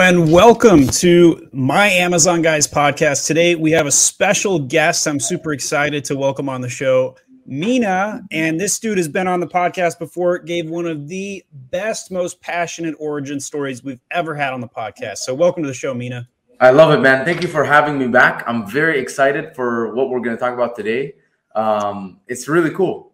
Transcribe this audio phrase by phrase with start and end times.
[0.00, 3.26] And welcome to my Amazon Guys podcast.
[3.26, 5.06] Today we have a special guest.
[5.06, 8.22] I'm super excited to welcome on the show Mina.
[8.32, 12.40] And this dude has been on the podcast before, gave one of the best, most
[12.40, 15.18] passionate origin stories we've ever had on the podcast.
[15.18, 16.28] So, welcome to the show, Mina.
[16.60, 17.24] I love it, man.
[17.24, 18.42] Thank you for having me back.
[18.48, 21.14] I'm very excited for what we're going to talk about today.
[21.54, 23.13] Um, it's really cool.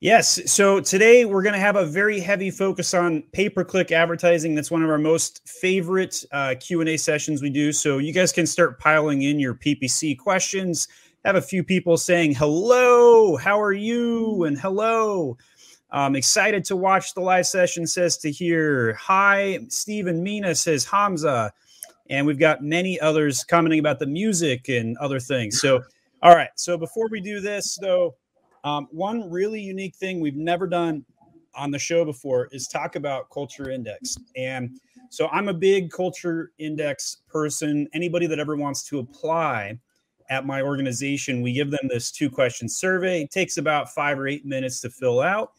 [0.00, 0.50] Yes.
[0.50, 4.54] So today we're going to have a very heavy focus on pay-per-click advertising.
[4.54, 7.70] That's one of our most favorite uh, Q and A sessions we do.
[7.70, 10.88] So you guys can start piling in your PPC questions.
[11.26, 15.36] Have a few people saying hello, how are you, and hello.
[15.90, 17.86] I'm excited to watch the live session.
[17.86, 19.58] Says to hear hi.
[19.68, 21.52] Stephen Mina says Hamza,
[22.08, 25.60] and we've got many others commenting about the music and other things.
[25.60, 25.82] So,
[26.22, 26.48] all right.
[26.56, 28.14] So before we do this, though
[28.64, 31.04] um, one really unique thing we've never done
[31.54, 34.16] on the show before is talk about culture index.
[34.36, 37.88] And so I'm a big culture index person.
[37.92, 39.78] Anybody that ever wants to apply
[40.28, 43.22] at my organization, we give them this two question survey.
[43.22, 45.52] It takes about five or eight minutes to fill out.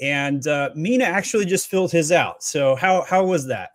[0.00, 2.42] And uh, Mina actually just filled his out.
[2.42, 3.70] So how how was that?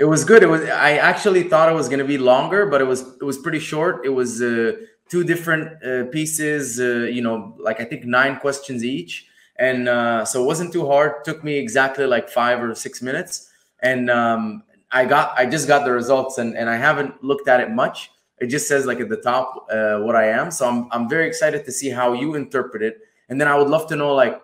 [0.00, 0.42] It was good.
[0.42, 0.62] It was.
[0.62, 3.58] I actually thought it was going to be longer, but it was it was pretty
[3.58, 4.04] short.
[4.04, 4.42] It was.
[4.42, 4.72] Uh,
[5.12, 9.26] two different uh, pieces, uh, you know, like I think nine questions each.
[9.56, 11.10] And uh, so it wasn't too hard.
[11.28, 13.32] took me exactly like five or six minutes.
[13.80, 17.60] And um, I got, I just got the results and, and I haven't looked at
[17.60, 18.10] it much.
[18.40, 20.50] It just says like at the top uh, what I am.
[20.50, 22.96] So I'm, I'm very excited to see how you interpret it.
[23.28, 24.40] And then I would love to know, like,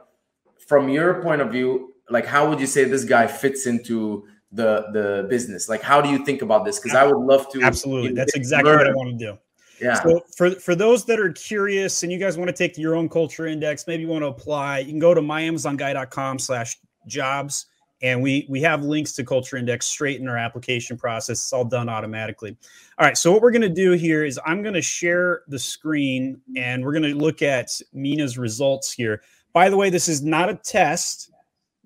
[0.67, 4.71] from your point of view, like, how would you say this guy fits into the
[4.93, 5.69] the business?
[5.73, 6.79] Like, how do you think about this?
[6.79, 7.63] Because I would love to.
[7.63, 8.79] Absolutely, that's exactly learn.
[8.79, 9.39] what I want to do.
[9.81, 10.03] Yeah.
[10.03, 13.09] So for for those that are curious and you guys want to take your own
[13.09, 17.67] culture index, maybe you want to apply, you can go to myamazonguy.com slash jobs.
[18.01, 21.39] And we we have links to culture index straight in our application process.
[21.39, 22.57] It's all done automatically.
[22.99, 23.19] All right.
[23.19, 27.09] So what we're gonna do here is I'm gonna share the screen and we're gonna
[27.09, 29.23] look at Mina's results here.
[29.53, 31.33] By the way, this is not a test.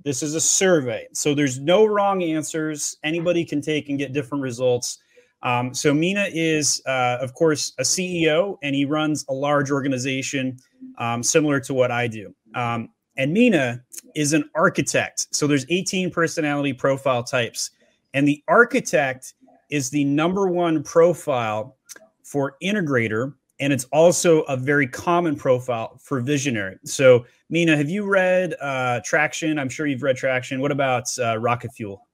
[0.05, 1.07] This is a survey.
[1.13, 2.99] So there's no wrong answers.
[3.05, 4.99] Anybody can take and get different results.
[5.43, 10.59] Um, so Mina is, uh, of course, a CEO, and he runs a large organization
[10.99, 12.35] um, similar to what I do.
[12.55, 13.83] Um, and Mina
[14.15, 15.27] is an architect.
[15.35, 17.71] So there's 18 personality profile types,
[18.15, 19.35] and the architect
[19.71, 21.77] is the number one profile
[22.23, 26.79] for integrator, and it's also a very common profile for visionary.
[26.85, 29.59] So Mina, have you read uh, Traction?
[29.59, 30.61] I'm sure you've read Traction.
[30.61, 32.07] What about uh, Rocket Fuel?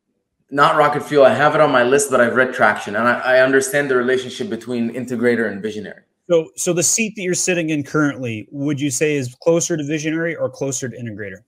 [0.50, 1.24] Not rocket fuel.
[1.24, 3.96] I have it on my list, but I've read traction, and I, I understand the
[3.96, 6.02] relationship between integrator and visionary.
[6.30, 9.84] So, so the seat that you're sitting in currently, would you say is closer to
[9.84, 11.38] visionary or closer to integrator?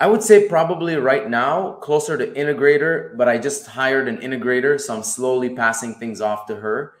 [0.00, 4.80] I would say probably right now closer to integrator, but I just hired an integrator,
[4.80, 6.94] so I'm slowly passing things off to her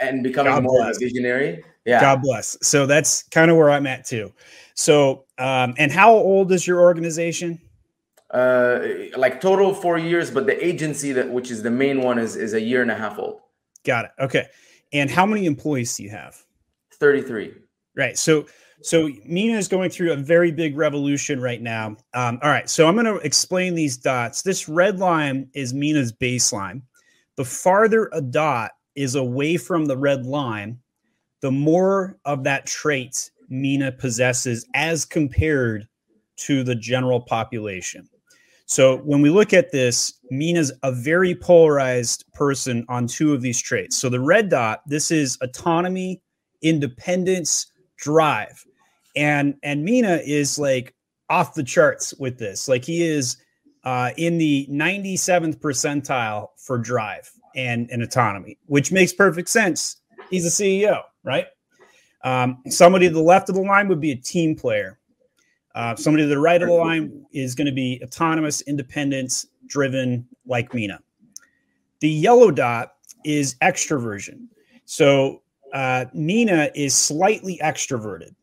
[0.00, 0.98] and becoming God more bless.
[0.98, 1.62] visionary.
[1.84, 2.00] Yeah.
[2.00, 2.56] God bless.
[2.62, 4.32] So that's kind of where I'm at too.
[4.74, 7.60] So, um, and how old is your organization?
[8.32, 8.80] Uh,
[9.16, 12.54] like total four years, but the agency that which is the main one is is
[12.54, 13.40] a year and a half old.
[13.84, 14.10] Got it.
[14.18, 14.46] Okay.
[14.92, 16.42] And how many employees do you have?
[16.94, 17.54] Thirty three.
[17.96, 18.16] Right.
[18.18, 18.46] So
[18.82, 21.96] so Mina is going through a very big revolution right now.
[22.14, 22.68] Um, all right.
[22.68, 24.42] So I'm going to explain these dots.
[24.42, 26.82] This red line is Mina's baseline.
[27.36, 30.78] The farther a dot is away from the red line,
[31.40, 35.86] the more of that trait Mina possesses as compared
[36.38, 38.08] to the general population.
[38.72, 43.60] So when we look at this, Mina's a very polarized person on two of these
[43.60, 43.98] traits.
[43.98, 46.22] So the red dot, this is autonomy,
[46.62, 48.64] independence, drive.
[49.14, 50.94] And and Mina is like
[51.28, 52.66] off the charts with this.
[52.66, 53.36] Like he is
[53.84, 60.00] uh, in the 97th percentile for drive and, and autonomy, which makes perfect sense.
[60.30, 61.44] He's a CEO, right?
[62.24, 64.98] Um, somebody to the left of the line would be a team player.
[65.74, 70.26] Uh, somebody to the right of the line is going to be autonomous, independence driven,
[70.46, 71.00] like Mina.
[72.00, 74.48] The yellow dot is extroversion.
[74.84, 78.34] So uh, Mina is slightly extroverted.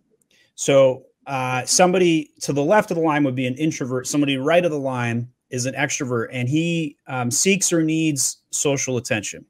[0.55, 4.07] So uh, somebody to the left of the line would be an introvert.
[4.07, 8.97] Somebody right of the line is an extrovert, and he um, seeks or needs social
[8.97, 9.45] attention.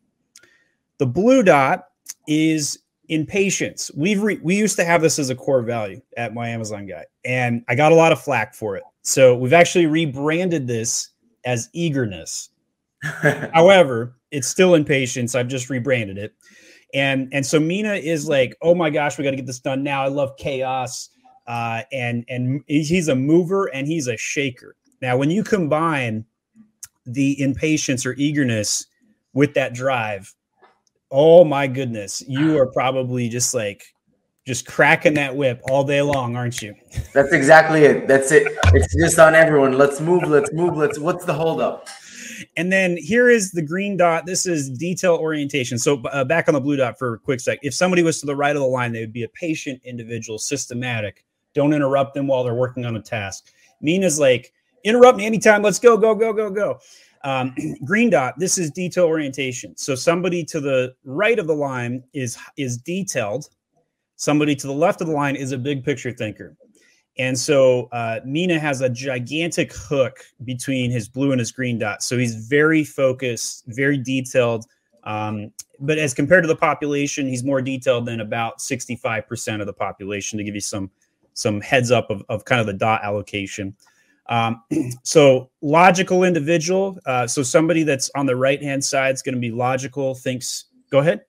[0.98, 1.86] The blue dot
[2.28, 3.92] is impatience.
[3.96, 7.06] We've re- we used to have this as a core value at my Amazon guy,
[7.26, 8.84] and I got a lot of flack for it.
[9.02, 11.10] So we've actually rebranded this
[11.46, 12.50] as eagerness.
[13.02, 15.36] However, it's still impatience.
[15.36, 16.34] I've just rebranded it.
[16.94, 19.84] And and so Mina is like, oh my gosh, we got to get this done
[19.84, 20.04] now.
[20.04, 21.10] I love chaos.
[21.48, 24.76] Uh, and and he's a mover and he's a shaker.
[25.02, 26.26] Now, when you combine
[27.06, 28.86] the impatience or eagerness
[29.34, 30.36] with that drive,
[31.12, 33.84] oh my goodness, you are probably just like
[34.46, 36.74] just cracking that whip all day long, aren't you?
[37.14, 38.08] That's exactly it.
[38.08, 38.48] That's it.
[38.74, 39.78] It's just on everyone.
[39.78, 40.24] Let's move.
[40.24, 40.76] Let's move.
[40.76, 40.98] Let's.
[40.98, 41.88] What's the holdup?
[42.56, 44.26] And then here is the green dot.
[44.26, 45.78] This is detail orientation.
[45.78, 47.60] So uh, back on the blue dot for a quick sec.
[47.62, 50.40] If somebody was to the right of the line, they would be a patient individual,
[50.40, 51.26] systematic.
[51.54, 53.52] Don't interrupt them while they're working on a task.
[53.82, 55.62] Mina is like, interrupt me anytime.
[55.62, 56.80] Let's go, go, go, go, go.
[57.24, 58.36] Um, green dot.
[58.38, 59.76] This is detail orientation.
[59.78, 63.50] So somebody to the right of the line is is detailed.
[64.16, 66.56] Somebody to the left of the line is a big picture thinker.
[67.18, 72.02] And so uh, Mina has a gigantic hook between his blue and his green dot.
[72.02, 74.66] So he's very focused, very detailed.
[75.04, 79.74] Um, but as compared to the population, he's more detailed than about 65% of the
[79.74, 80.90] population to give you some
[81.34, 83.76] some heads up of, of kind of the dot allocation.
[84.30, 84.64] Um,
[85.04, 86.98] so logical individual.
[87.06, 90.16] Uh, so somebody that's on the right hand side is going to be logical.
[90.16, 90.66] Thinks.
[90.92, 91.26] Go ahead.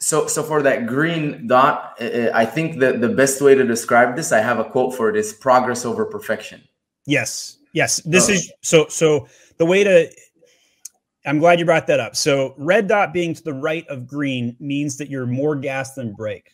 [0.00, 4.32] So, so for that green dot, I think that the best way to describe this,
[4.32, 6.62] I have a quote for it, is progress over perfection.
[7.06, 7.96] Yes, yes.
[8.04, 8.86] This is so.
[8.88, 10.08] So the way to,
[11.26, 12.14] I'm glad you brought that up.
[12.14, 16.12] So red dot being to the right of green means that you're more gas than
[16.12, 16.50] brake.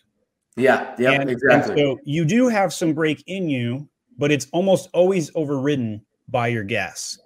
[0.56, 1.52] Yeah, yeah, exactly.
[1.52, 6.48] And so you do have some brake in you, but it's almost always overridden by
[6.48, 7.18] your guess.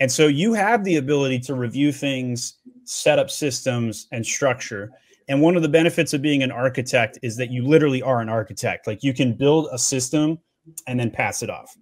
[0.00, 4.90] And so you have the ability to review things, set up systems, and structure.
[5.28, 8.28] And one of the benefits of being an architect is that you literally are an
[8.28, 8.86] architect.
[8.86, 10.38] Like you can build a system
[10.86, 11.74] and then pass it off.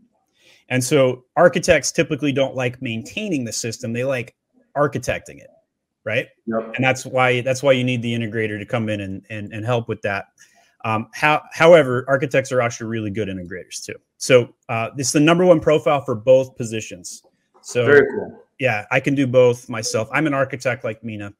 [0.68, 4.34] And so architects typically don't like maintaining the system, they like
[4.76, 5.50] architecting it.
[6.04, 6.28] Right.
[6.46, 6.74] Yep.
[6.76, 9.64] And that's why that's why you need the integrator to come in and and, and
[9.64, 10.26] help with that.
[10.84, 13.94] Um, how, however, architects are actually really good integrators too.
[14.24, 17.24] So uh, it's the number one profile for both positions.
[17.60, 18.40] So very cool.
[18.58, 20.08] Yeah, I can do both myself.
[20.12, 21.34] I'm an architect like Mina.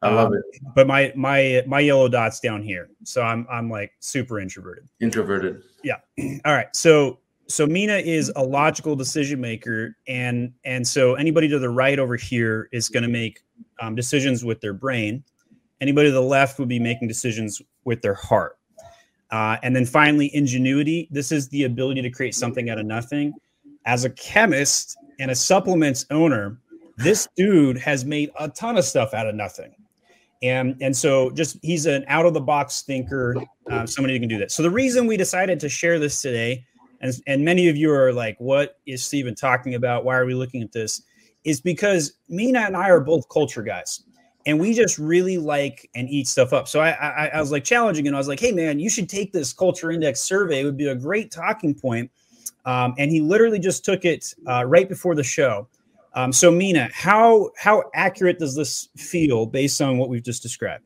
[0.00, 0.60] I love um, it.
[0.76, 4.88] But my my my yellow dot's down here, so I'm I'm like super introverted.
[5.00, 5.60] Introverted.
[5.82, 5.96] Yeah.
[6.44, 6.68] All right.
[6.72, 11.98] So so Mina is a logical decision maker, and and so anybody to the right
[11.98, 13.40] over here is going to make
[13.80, 15.24] um, decisions with their brain.
[15.80, 18.59] Anybody to the left would be making decisions with their heart.
[19.30, 21.08] Uh, and then finally, ingenuity.
[21.10, 23.32] This is the ability to create something out of nothing.
[23.86, 26.58] As a chemist and a supplements owner,
[26.96, 29.74] this dude has made a ton of stuff out of nothing.
[30.42, 33.36] And and so just he's an out of the box thinker
[33.70, 34.50] uh, somebody who can do that.
[34.50, 36.64] So the reason we decided to share this today
[37.02, 40.04] and, and many of you are like what is steven talking about?
[40.04, 41.02] Why are we looking at this?
[41.44, 44.02] is because mina and i are both culture guys
[44.46, 47.64] and we just really like and eat stuff up so i i, I was like
[47.64, 50.64] challenging and i was like hey man you should take this culture index survey it
[50.64, 52.10] would be a great talking point
[52.66, 55.66] um, and he literally just took it uh, right before the show
[56.14, 60.84] um, so, Mina, how how accurate does this feel based on what we've just described?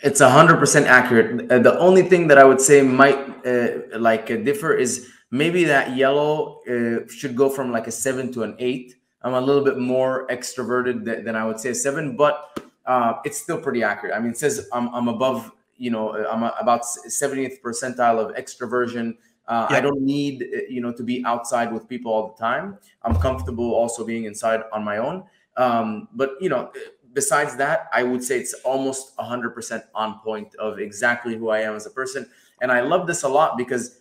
[0.00, 1.48] It's hundred percent accurate.
[1.48, 6.60] The only thing that I would say might uh, like differ is maybe that yellow
[6.68, 8.96] uh, should go from like a seven to an eight.
[9.22, 13.38] I'm a little bit more extroverted than, than I would say seven, but uh, it's
[13.38, 14.14] still pretty accurate.
[14.14, 19.16] I mean, it says I'm, I'm above, you know, I'm about 70th percentile of extroversion.
[19.48, 19.76] Uh, yeah.
[19.76, 22.78] I don't need uh, you know to be outside with people all the time.
[23.02, 25.24] I'm comfortable also being inside on my own.
[25.56, 26.72] Um, but you know,
[27.12, 31.76] besides that, I would say it's almost 100% on point of exactly who I am
[31.76, 32.28] as a person.
[32.60, 34.00] And I love this a lot because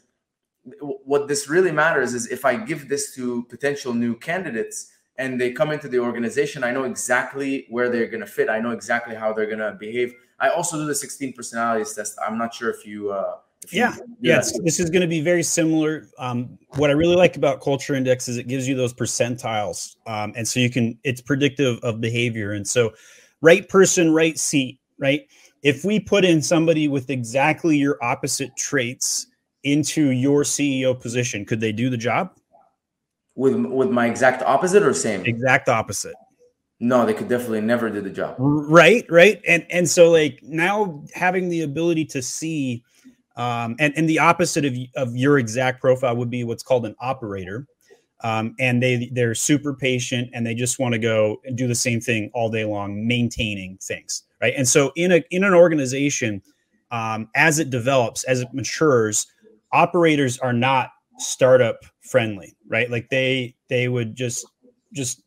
[0.79, 5.51] what this really matters is if I give this to potential new candidates and they
[5.51, 8.49] come into the organization, I know exactly where they're going to fit.
[8.49, 10.13] I know exactly how they're going to behave.
[10.39, 12.17] I also do the 16 personalities test.
[12.25, 13.37] I'm not sure if you uh,
[13.71, 16.09] yeah, yes, this is going to be very similar.
[16.17, 20.33] Um, what I really like about Culture Index is it gives you those percentiles, um,
[20.35, 22.53] and so you can it's predictive of behavior.
[22.53, 22.93] And so,
[23.41, 25.27] right person, right seat, right.
[25.63, 29.27] If we put in somebody with exactly your opposite traits
[29.63, 32.31] into your CEO position, could they do the job?
[33.35, 35.25] With with my exact opposite or same?
[35.25, 36.15] Exact opposite.
[36.79, 38.35] No, they could definitely never do the job.
[38.37, 42.83] Right, right, and and so like now having the ability to see
[43.35, 46.95] um, and, and the opposite of, of your exact profile would be what's called an
[46.99, 47.67] operator.
[48.23, 51.75] Um, and they they're super patient and they just want to go and do the
[51.75, 54.53] same thing all day long, maintaining things, right?
[54.55, 56.41] And so in a in an organization,
[56.91, 59.27] um, as it develops, as it matures,
[59.73, 62.89] operators are not startup friendly, right?
[62.89, 64.45] Like they they would just
[64.93, 65.21] just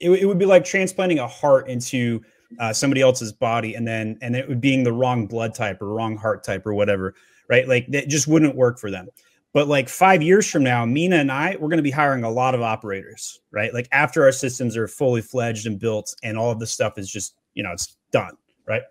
[0.00, 2.20] it, it would be like transplanting a heart into
[2.58, 5.94] uh, somebody else's body and then and it would being the wrong blood type or
[5.94, 7.14] wrong heart type or whatever
[7.50, 7.68] right?
[7.68, 9.08] Like that just wouldn't work for them.
[9.52, 12.30] But like five years from now, Mina and I, we're going to be hiring a
[12.30, 13.74] lot of operators, right?
[13.74, 17.10] Like after our systems are fully fledged and built, and all of this stuff is
[17.10, 18.36] just, you know, it's done,
[18.68, 18.82] right?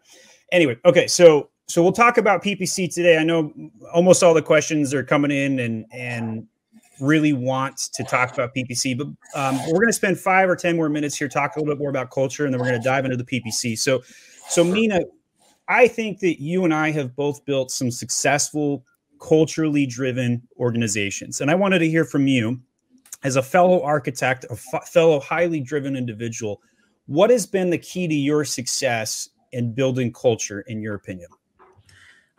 [0.51, 3.17] Anyway, okay, so so we'll talk about PPC today.
[3.17, 3.53] I know
[3.93, 6.47] almost all the questions are coming in and and
[6.99, 9.08] really want to talk about PPC, but
[9.39, 11.79] um, we're going to spend five or ten more minutes here, talk a little bit
[11.79, 13.77] more about culture, and then we're going to dive into the PPC.
[13.77, 14.01] So,
[14.49, 15.01] so Mina,
[15.67, 18.84] I think that you and I have both built some successful
[19.21, 21.39] culturally driven organizations.
[21.39, 22.60] And I wanted to hear from you
[23.23, 26.62] as a fellow architect, a f- fellow highly driven individual.
[27.05, 31.29] What has been the key to your success in building culture, in your opinion?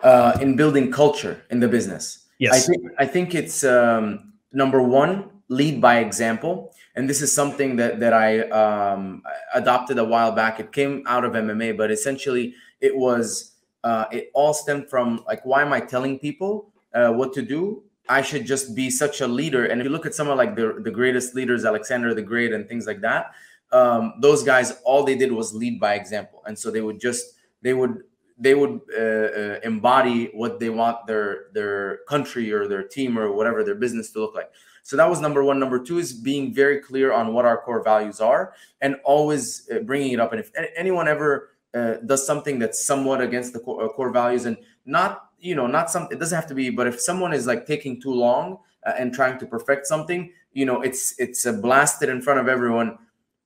[0.02, 2.26] Uh, in building culture in the business.
[2.38, 2.54] Yes.
[2.54, 6.74] I think, I think it's um, number one, lead by example.
[6.94, 9.22] And this is something that, that I um,
[9.54, 10.58] adopted a while back.
[10.58, 13.52] It came out of MMA, but essentially it was
[13.84, 17.82] uh, it all stemmed from like why am I telling people uh, what to do?
[18.08, 19.66] I should just be such a leader.
[19.66, 22.68] And if you look at someone like the the greatest leaders, Alexander the Great, and
[22.68, 23.32] things like that,
[23.72, 27.34] um, those guys all they did was lead by example, and so they would just
[27.62, 28.02] they would
[28.40, 33.30] they would uh, uh, embody what they want their their country or their team or
[33.32, 34.50] whatever their business to look like.
[34.82, 35.60] So that was number one.
[35.60, 39.80] Number two is being very clear on what our core values are and always uh,
[39.80, 40.32] bringing it up.
[40.32, 44.46] And if anyone ever uh, does something that's somewhat against the core, uh, core, values
[44.46, 47.46] and not you know not something it doesn't have to be but if someone is
[47.46, 52.08] like taking too long uh, and trying to perfect something you know it's it's blasted
[52.08, 52.98] in front of everyone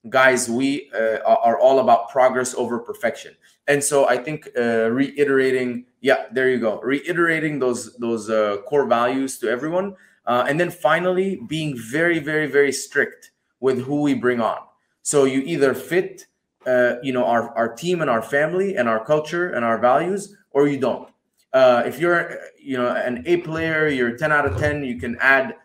[0.08, 3.34] guys we uh, are all about progress over perfection.
[3.66, 6.80] And so i think uh, reiterating yeah there you go.
[6.80, 12.72] Reiterating those those uh, core values to everyone and then finally being very very very
[12.72, 14.58] strict with who we bring on.
[15.02, 16.26] So you either fit
[16.66, 20.36] uh, you know our, our team and our family and our culture and our values
[20.50, 21.08] or you don't.
[21.52, 25.16] Uh, if you're you know an a player you're 10 out of 10 you can
[25.20, 25.56] add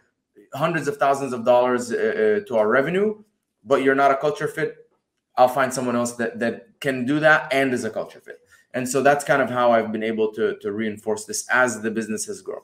[0.54, 3.16] hundreds of thousands of dollars uh, uh, to our revenue
[3.64, 4.90] but you're not a culture fit
[5.38, 8.40] i'll find someone else that that can do that and is a culture fit
[8.74, 11.92] and so that's kind of how i've been able to to reinforce this as the
[11.92, 12.62] business has grown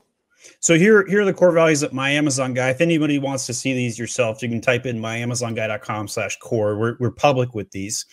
[0.59, 2.69] so here, here are the core values of my Amazon guy.
[2.69, 6.77] If anybody wants to see these yourself, you can type in myamazonguy.com slash core.
[6.77, 8.05] We're, we're public with these.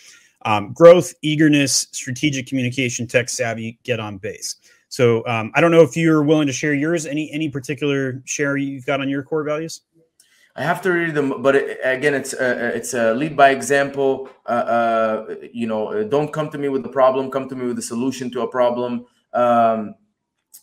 [0.44, 4.56] Um, growth, eagerness, strategic communication, tech savvy, get on base.
[4.88, 7.06] So um, I don't know if you're willing to share yours.
[7.06, 9.82] Any any particular share you've got on your core values?
[10.54, 14.28] I have to read them, but it, again, it's uh, it's a lead by example.
[14.44, 17.30] Uh, uh, you know, don't come to me with a problem.
[17.30, 19.06] Come to me with a solution to a problem.
[19.32, 19.94] Um,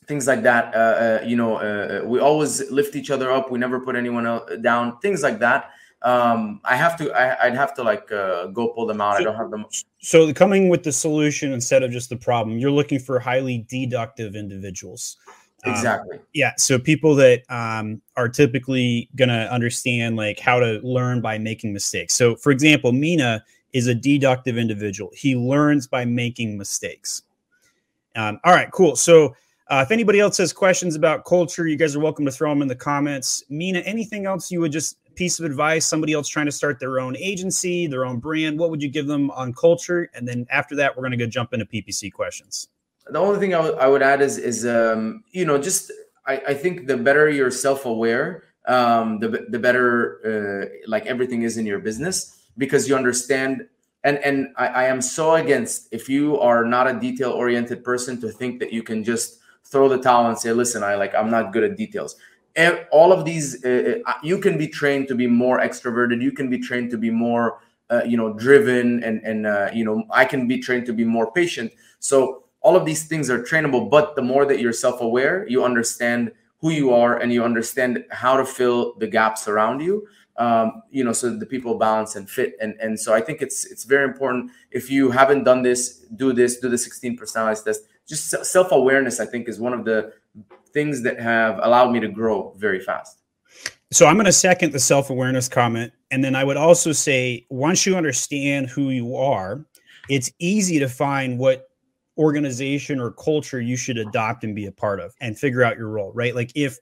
[0.05, 0.75] things like that.
[0.75, 3.49] Uh, uh, you know, uh, we always lift each other up.
[3.49, 4.25] We never put anyone
[4.61, 4.99] down.
[4.99, 5.71] Things like that.
[6.01, 7.11] Um, I have to.
[7.11, 9.15] I, would have to like uh, go pull them out.
[9.15, 9.65] So, I don't have them.
[9.99, 14.35] So coming with the solution instead of just the problem, you're looking for highly deductive
[14.35, 15.17] individuals.
[15.65, 16.17] Um, exactly.
[16.17, 16.53] Um, yeah.
[16.57, 21.73] So people that um, are typically going to understand like how to learn by making
[21.73, 22.13] mistakes.
[22.13, 23.43] So, for example, Mina
[23.73, 25.11] is a deductive individual.
[25.13, 27.23] He learns by making mistakes.
[28.15, 28.71] Um, all right.
[28.71, 28.95] Cool.
[28.95, 29.35] So
[29.69, 32.61] uh, if anybody else has questions about culture, you guys are welcome to throw them
[32.61, 33.43] in the comments.
[33.49, 35.85] Mina, anything else you would just piece of advice?
[35.85, 39.05] Somebody else trying to start their own agency, their own brand, what would you give
[39.05, 40.09] them on culture?
[40.15, 42.69] And then after that, we're going to go jump into PPC questions.
[43.11, 45.91] The only thing I, w- I would add is, is um, you know, just
[46.25, 51.43] I, I think the better you're self aware, um, the the better uh, like everything
[51.43, 53.67] is in your business because you understand
[54.03, 58.21] and and I, I, am so against if you are not a detail oriented person
[58.21, 61.29] to think that you can just throw the towel and say, listen, I like I'm
[61.29, 62.15] not good at details.
[62.91, 66.21] All of these, uh, uh, you can be trained to be more extroverted.
[66.21, 69.85] You can be trained to be more, uh, you know, driven, and and uh, you
[69.85, 71.71] know, I can be trained to be more patient.
[71.99, 73.89] So all of these things are trainable.
[73.89, 78.35] But the more that you're self-aware, you understand who you are, and you understand how
[78.35, 80.07] to fill the gaps around you.
[80.37, 82.55] Um, you know, so the people balance and fit.
[82.61, 84.51] And and so I think it's it's very important.
[84.71, 86.59] If you haven't done this, do this.
[86.59, 90.11] Do the 16 personality test just self awareness, I think, is one of the
[90.73, 93.19] things that have allowed me to grow very fast.
[93.91, 95.93] So I'm going to second the self awareness comment.
[96.11, 99.63] And then I would also say once you understand who you are,
[100.09, 101.68] it's easy to find what
[102.19, 105.87] organization or culture you should adopt and be a part of and figure out your
[105.87, 106.35] role, right?
[106.35, 106.77] Like if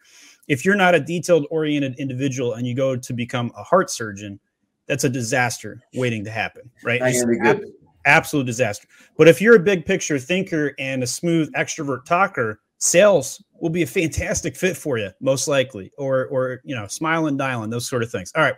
[0.47, 4.39] if you're not a detailed oriented individual and you go to become a heart surgeon,
[4.87, 7.01] that's a disaster waiting to happen, right?
[7.45, 7.61] Ab-
[8.05, 8.87] absolute disaster.
[9.17, 13.83] But if you're a big picture thinker and a smooth extrovert talker, sales will be
[13.83, 17.87] a fantastic fit for you, most likely, or or you know, smile and dialing, those
[17.87, 18.31] sort of things.
[18.35, 18.55] All right.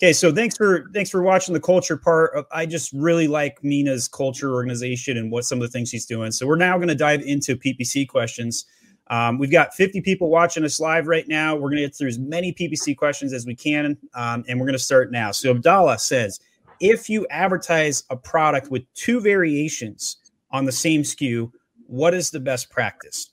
[0.00, 2.46] Okay, so thanks for thanks for watching the culture part.
[2.52, 6.30] I just really like Mina's culture organization and what some of the things she's doing.
[6.30, 8.64] So we're now going to dive into PPC questions.
[9.08, 11.56] Um, we've got 50 people watching us live right now.
[11.56, 14.66] We're going to get through as many PPC questions as we can, um, and we're
[14.66, 15.32] going to start now.
[15.32, 16.38] So Abdallah says,
[16.78, 20.18] if you advertise a product with two variations
[20.52, 21.50] on the same SKU,
[21.86, 23.30] what is the best practice?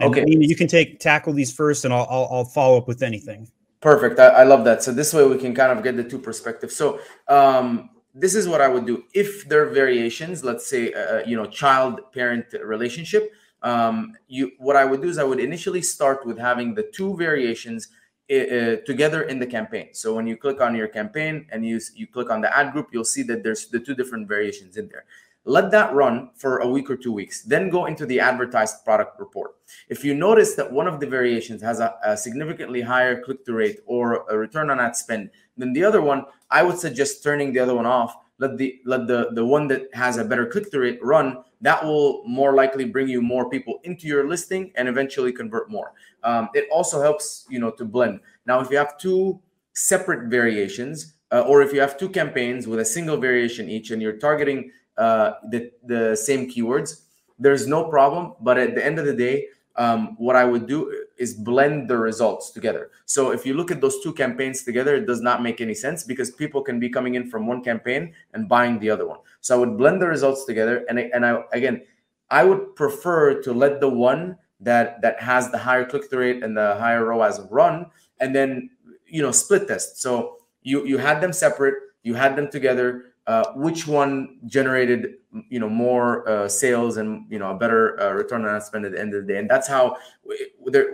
[0.00, 3.02] And okay, you can take tackle these first, and I'll, I'll, I'll follow up with
[3.02, 3.46] anything.
[3.84, 4.18] Perfect.
[4.18, 4.82] I, I, love that.
[4.82, 6.74] So this way we can kind of get the two perspectives.
[6.74, 10.42] So um, this is what I would do if there are variations.
[10.42, 13.30] Let's say uh, uh you know child parent relationship.
[13.60, 17.14] Um, you what I would do is I would initially start with having the two
[17.14, 17.88] variations
[18.32, 19.88] uh, together in the campaign.
[19.92, 22.88] So when you click on your campaign and you you click on the ad group,
[22.90, 25.04] you'll see that there's the two different variations in there.
[25.46, 27.42] Let that run for a week or two weeks.
[27.42, 29.56] Then go into the advertised product report.
[29.88, 33.56] If you notice that one of the variations has a, a significantly higher click through
[33.56, 37.52] rate or a return on ad spend than the other one, I would suggest turning
[37.52, 38.16] the other one off.
[38.38, 41.44] Let the let the the one that has a better click through rate run.
[41.60, 45.92] That will more likely bring you more people into your listing and eventually convert more.
[46.24, 48.20] Um, it also helps you know to blend.
[48.46, 49.40] Now, if you have two
[49.74, 54.02] separate variations, uh, or if you have two campaigns with a single variation each, and
[54.02, 57.02] you're targeting uh, the, the same keywords,
[57.38, 58.34] there's no problem.
[58.40, 61.96] But at the end of the day, um, what I would do is blend the
[61.96, 62.90] results together.
[63.06, 66.04] So if you look at those two campaigns together, it does not make any sense
[66.04, 69.18] because people can be coming in from one campaign and buying the other one.
[69.40, 71.82] So I would blend the results together, and and I again,
[72.30, 76.42] I would prefer to let the one that that has the higher click through rate
[76.42, 77.86] and the higher ROAS run,
[78.20, 78.70] and then
[79.06, 80.00] you know split test.
[80.00, 85.14] So you you had them separate, you had them together uh, which one generated
[85.48, 88.84] you know more uh, sales and you know a better uh, return on ad spend
[88.84, 89.38] at the end of the day?
[89.38, 89.96] And that's how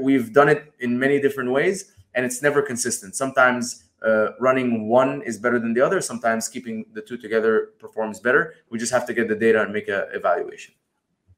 [0.00, 3.14] we, have done it in many different ways and it's never consistent.
[3.14, 6.00] Sometimes uh, running one is better than the other.
[6.00, 8.54] Sometimes keeping the two together performs better.
[8.70, 10.74] We just have to get the data and make an evaluation.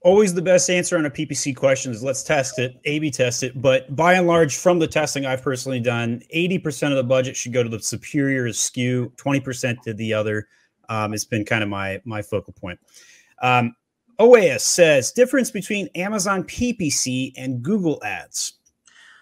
[0.04, 3.44] Always the best answer on a ppc question is let's test it a b test
[3.44, 3.62] it.
[3.62, 7.52] But by and large from the testing i've personally done 80% of the budget should
[7.52, 10.48] go to the superior SKU 20% to the other
[10.92, 12.78] um, it's been kind of my my focal point.
[13.40, 13.74] Um,
[14.20, 18.54] OAS says difference between Amazon PPC and Google Ads.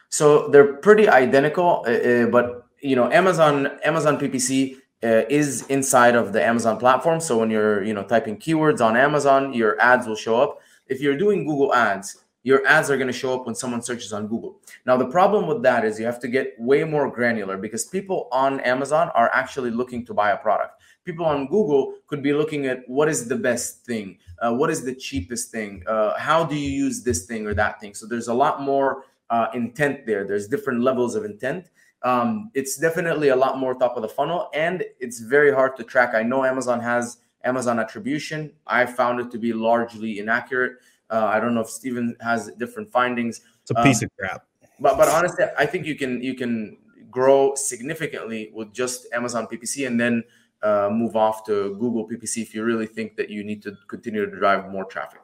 [0.08, 6.16] So they're pretty identical, uh, uh but you know Amazon Amazon PPC uh, is inside
[6.16, 7.20] of the Amazon platform.
[7.20, 10.58] So when you're you know typing keywords on Amazon, your ads will show up.
[10.88, 14.12] If you're doing Google Ads, your ads are going to show up when someone searches
[14.12, 14.58] on Google.
[14.86, 18.28] Now, the problem with that is you have to get way more granular because people
[18.32, 22.66] on Amazon are actually looking to buy a product people on Google could be looking
[22.66, 26.56] at what is the best thing, uh, what is the cheapest thing, uh, how do
[26.56, 27.94] you use this thing or that thing.
[27.94, 30.26] So there's a lot more uh, intent there.
[30.26, 31.70] There's different levels of intent.
[32.02, 35.84] Um, it's definitely a lot more top of the funnel, and it's very hard to
[35.84, 36.14] track.
[36.14, 38.52] I know Amazon has Amazon attribution.
[38.66, 40.78] I found it to be largely inaccurate.
[41.10, 43.42] Uh, I don't know if Steven has different findings.
[43.62, 44.46] It's a piece um, of crap.
[44.78, 46.78] But but honestly, I think you can you can
[47.10, 50.24] grow significantly with just Amazon PPC, and then
[50.62, 54.24] uh, move off to Google PPC if you really think that you need to continue
[54.24, 55.20] to drive more traffic.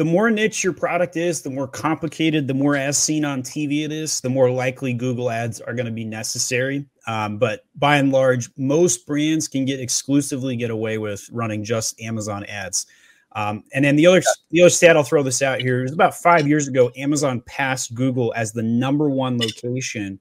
[0.00, 3.84] The more niche your product is, the more complicated, the more as seen on TV
[3.84, 6.86] it is, the more likely Google ads are going to be necessary.
[7.06, 12.00] Um, but by and large, most brands can get exclusively get away with running just
[12.00, 12.86] Amazon ads.
[13.32, 16.14] Um, and then the other the other stat I'll throw this out here is about
[16.14, 20.18] five years ago, Amazon passed Google as the number one location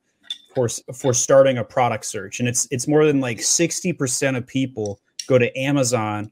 [0.68, 4.46] for for starting a product search, and it's it's more than like sixty percent of
[4.46, 6.32] people go to Amazon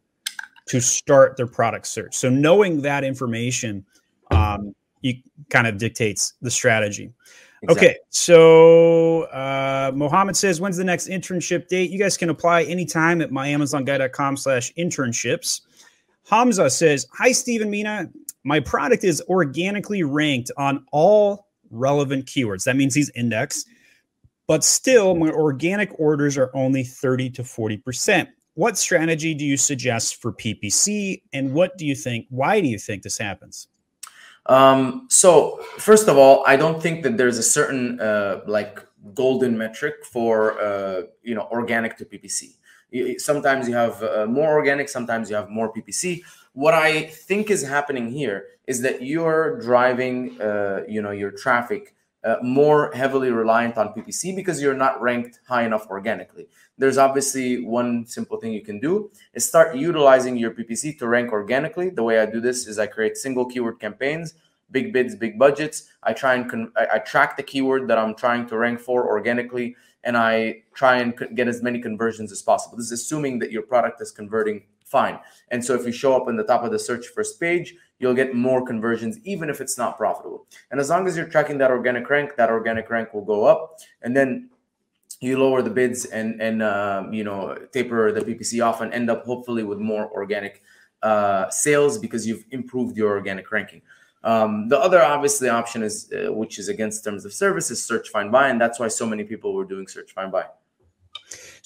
[0.67, 2.15] to start their product search.
[2.15, 3.85] So knowing that information,
[4.31, 5.15] um, you
[5.49, 7.13] kind of dictates the strategy.
[7.63, 7.87] Exactly.
[7.87, 13.21] Okay, so uh, Mohammed says, "When's the next internship date?" You guys can apply anytime
[13.21, 15.61] at myamazonguy.com slash internships.
[16.29, 18.09] Hamza says, "Hi, Stephen Mina.
[18.43, 22.63] My product is organically ranked on all relevant keywords.
[22.63, 23.67] That means he's indexed
[24.47, 28.29] but still my organic orders are only 30 to 40%.
[28.55, 32.79] What strategy do you suggest for PPC and what do you think why do you
[32.79, 33.67] think this happens?
[34.47, 38.79] Um, so first of all, I don't think that there's a certain uh, like
[39.13, 42.55] golden metric for uh, you know organic to PPC.
[43.19, 46.21] Sometimes you have uh, more organic, sometimes you have more PPC.
[46.53, 51.93] What I think is happening here is that you're driving uh, you know your traffic
[52.23, 56.47] uh, more heavily reliant on PPC because you're not ranked high enough organically.
[56.77, 61.31] There's obviously one simple thing you can do is start utilizing your PPC to rank
[61.31, 61.89] organically.
[61.89, 64.33] The way I do this is I create single keyword campaigns,
[64.71, 65.89] big bids, big budgets.
[66.03, 69.07] I try and con- I, I track the keyword that I'm trying to rank for
[69.07, 72.77] organically, and I try and get as many conversions as possible.
[72.77, 75.19] This is assuming that your product is converting fine.
[75.49, 78.13] And so if you show up in the top of the search first page, you'll
[78.13, 80.45] get more conversions, even if it's not profitable.
[80.71, 83.79] And as long as you're tracking that organic rank, that organic rank will go up.
[84.01, 84.49] And then
[85.19, 89.09] you lower the bids and and uh, you know taper the PPC off and end
[89.09, 90.61] up hopefully with more organic
[91.01, 93.81] uh, sales because you've improved your organic ranking.
[94.23, 98.09] Um, the other obviously option is uh, which is against terms of service is search
[98.09, 100.45] find buy, and that's why so many people were doing search find buy.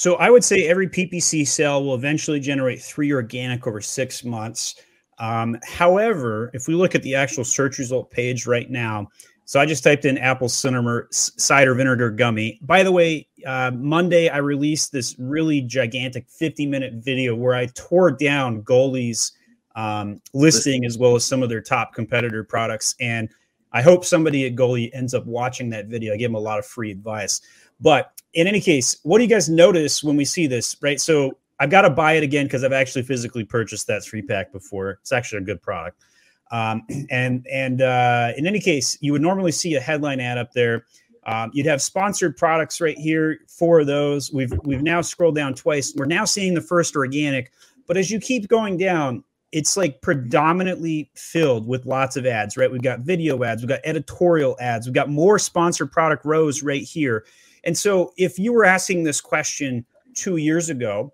[0.01, 4.73] So I would say every PPC sale will eventually generate three organic over six months.
[5.19, 9.09] Um, however, if we look at the actual search result page right now,
[9.45, 12.59] so I just typed in apple cinnamon cider vinegar gummy.
[12.63, 17.67] By the way, uh, Monday I released this really gigantic 50 minute video where I
[17.75, 19.33] tore down Goli's
[19.75, 22.95] um, listing as well as some of their top competitor products.
[22.99, 23.29] And
[23.71, 26.15] I hope somebody at Goli ends up watching that video.
[26.15, 27.41] I gave them a lot of free advice.
[27.79, 30.75] But in any case, what do you guys notice when we see this?
[30.81, 30.99] Right.
[30.99, 34.51] So I've got to buy it again because I've actually physically purchased that three pack
[34.51, 34.97] before.
[35.01, 36.03] It's actually a good product.
[36.51, 40.53] Um, and and uh, in any case, you would normally see a headline ad up
[40.53, 40.85] there.
[41.25, 43.39] Um, you'd have sponsored products right here.
[43.47, 44.31] Four of those.
[44.33, 45.93] We've we've now scrolled down twice.
[45.95, 47.51] We're now seeing the first organic.
[47.87, 52.57] But as you keep going down, it's like predominantly filled with lots of ads.
[52.57, 52.71] Right?
[52.71, 53.61] We've got video ads.
[53.61, 54.87] We've got editorial ads.
[54.87, 57.25] We've got more sponsored product rows right here.
[57.63, 61.13] And so, if you were asking this question two years ago,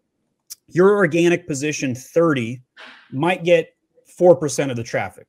[0.67, 2.61] your organic position 30
[3.11, 3.75] might get
[4.19, 5.27] 4% of the traffic.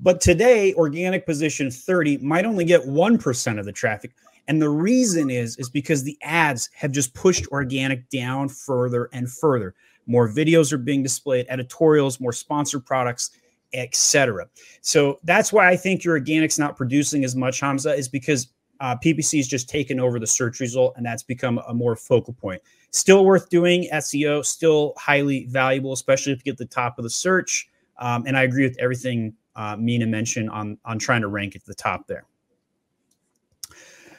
[0.00, 4.12] But today, organic position 30 might only get 1% of the traffic.
[4.48, 9.30] And the reason is is because the ads have just pushed organic down further and
[9.30, 9.74] further.
[10.06, 13.30] More videos are being displayed, editorials, more sponsored products,
[13.72, 14.46] etc.
[14.82, 18.48] So that's why I think your organic's not producing as much, Hamza, is because
[18.80, 22.34] uh, PPC has just taken over the search result, and that's become a more focal
[22.34, 22.60] point.
[22.90, 27.10] Still worth doing SEO, still highly valuable, especially if you get the top of the
[27.10, 27.68] search.
[27.98, 31.64] Um, and I agree with everything uh, Mina mentioned on on trying to rank at
[31.64, 32.24] the top there.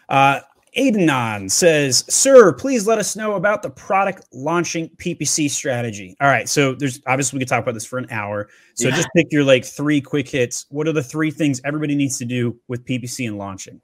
[0.08, 0.40] Uh,
[0.78, 6.18] Aidenon says, Sir, please let us know about the product launching PPC strategy.
[6.20, 6.50] All right.
[6.50, 8.50] So there's obviously we could talk about this for an hour.
[8.74, 8.96] So yeah.
[8.96, 10.66] just pick your like three quick hits.
[10.70, 13.80] What are the three things everybody needs to do with PPC and launching?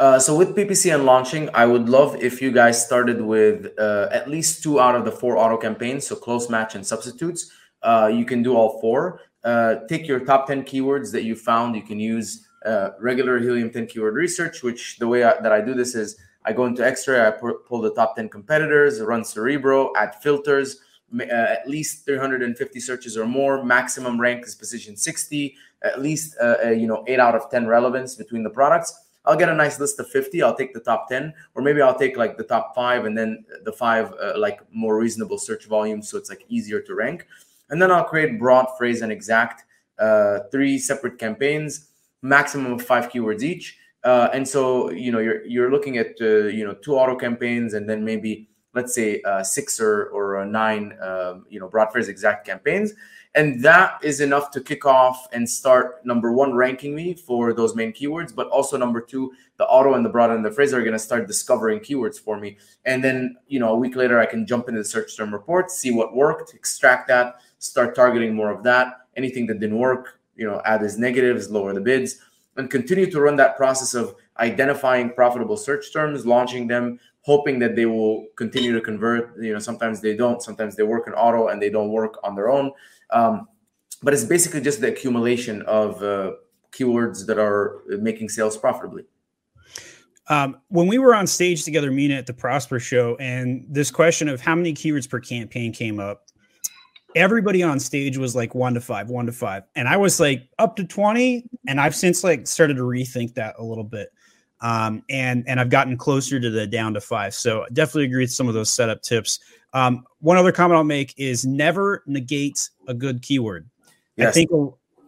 [0.00, 4.08] Uh, so with PPC and launching, I would love if you guys started with uh,
[4.10, 7.52] at least two out of the four auto campaigns, so close match and substitutes.
[7.82, 9.20] Uh, you can do all four.
[9.44, 11.76] Uh, take your top 10 keywords that you found.
[11.76, 15.60] You can use uh, regular Helium 10 keyword research, which the way I, that I
[15.60, 19.92] do this is I go into X-ray, I pull the top 10 competitors, run Cerebro,
[19.98, 20.78] add filters,
[21.30, 23.62] at least 350 searches or more.
[23.62, 28.42] Maximum rank is position 60, at least you know eight out of 10 relevance between
[28.42, 29.09] the products.
[29.24, 30.42] I'll get a nice list of 50.
[30.42, 33.44] I'll take the top 10, or maybe I'll take like the top five and then
[33.64, 37.26] the five uh, like more reasonable search volume, so it's like easier to rank.
[37.68, 39.64] And then I'll create broad, phrase, and exact
[39.98, 41.90] uh, three separate campaigns,
[42.22, 43.78] maximum of five keywords each.
[44.02, 47.74] Uh, and so you know you're you're looking at uh, you know two auto campaigns
[47.74, 52.08] and then maybe let's say uh, six or or nine um, you know broad phrase
[52.08, 52.94] exact campaigns
[53.34, 57.76] and that is enough to kick off and start number one ranking me for those
[57.76, 60.80] main keywords but also number two the auto and the broad and the phrase are
[60.80, 62.56] going to start discovering keywords for me.
[62.84, 65.70] And then you know a week later i can jump into the search term report
[65.70, 68.94] see what worked extract that start targeting more of that.
[69.16, 72.16] Anything that didn't work you know add as negatives lower the bids
[72.56, 77.76] and continue to run that process of identifying profitable search terms launching them hoping that
[77.76, 79.36] they will continue to convert.
[79.40, 82.34] You know sometimes they don't sometimes they work in auto and they don't work on
[82.34, 82.72] their own
[83.12, 83.48] um,
[84.02, 86.32] but it's basically just the accumulation of uh,
[86.72, 89.04] keywords that are making sales profitably.
[90.28, 94.28] Um, when we were on stage together, Mina at the Prosper Show, and this question
[94.28, 96.26] of how many keywords per campaign came up,
[97.16, 100.48] everybody on stage was like one to five, one to five, and I was like
[100.60, 101.48] up to twenty.
[101.66, 104.12] And I've since like started to rethink that a little bit,
[104.60, 107.34] um, and and I've gotten closer to the down to five.
[107.34, 109.40] So I definitely agree with some of those setup tips.
[109.72, 113.68] Um, one other comment I'll make is never negate a good keyword.
[114.16, 114.28] Yes.
[114.28, 114.50] I think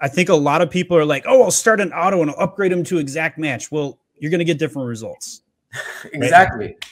[0.01, 2.40] I think a lot of people are like, "Oh, I'll start an auto and I'll
[2.40, 5.42] upgrade them to exact match." Well, you're going to get different results.
[6.12, 6.66] exactly.
[6.66, 6.85] Right?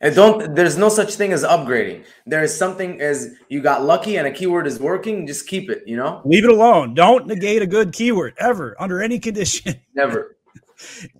[0.00, 2.04] And don't there's no such thing as upgrading.
[2.26, 5.82] There is something as you got lucky and a keyword is working, just keep it,
[5.86, 6.20] you know?
[6.26, 6.92] Leave it alone.
[6.92, 9.80] Don't negate a good keyword ever under any condition.
[9.94, 10.33] Never.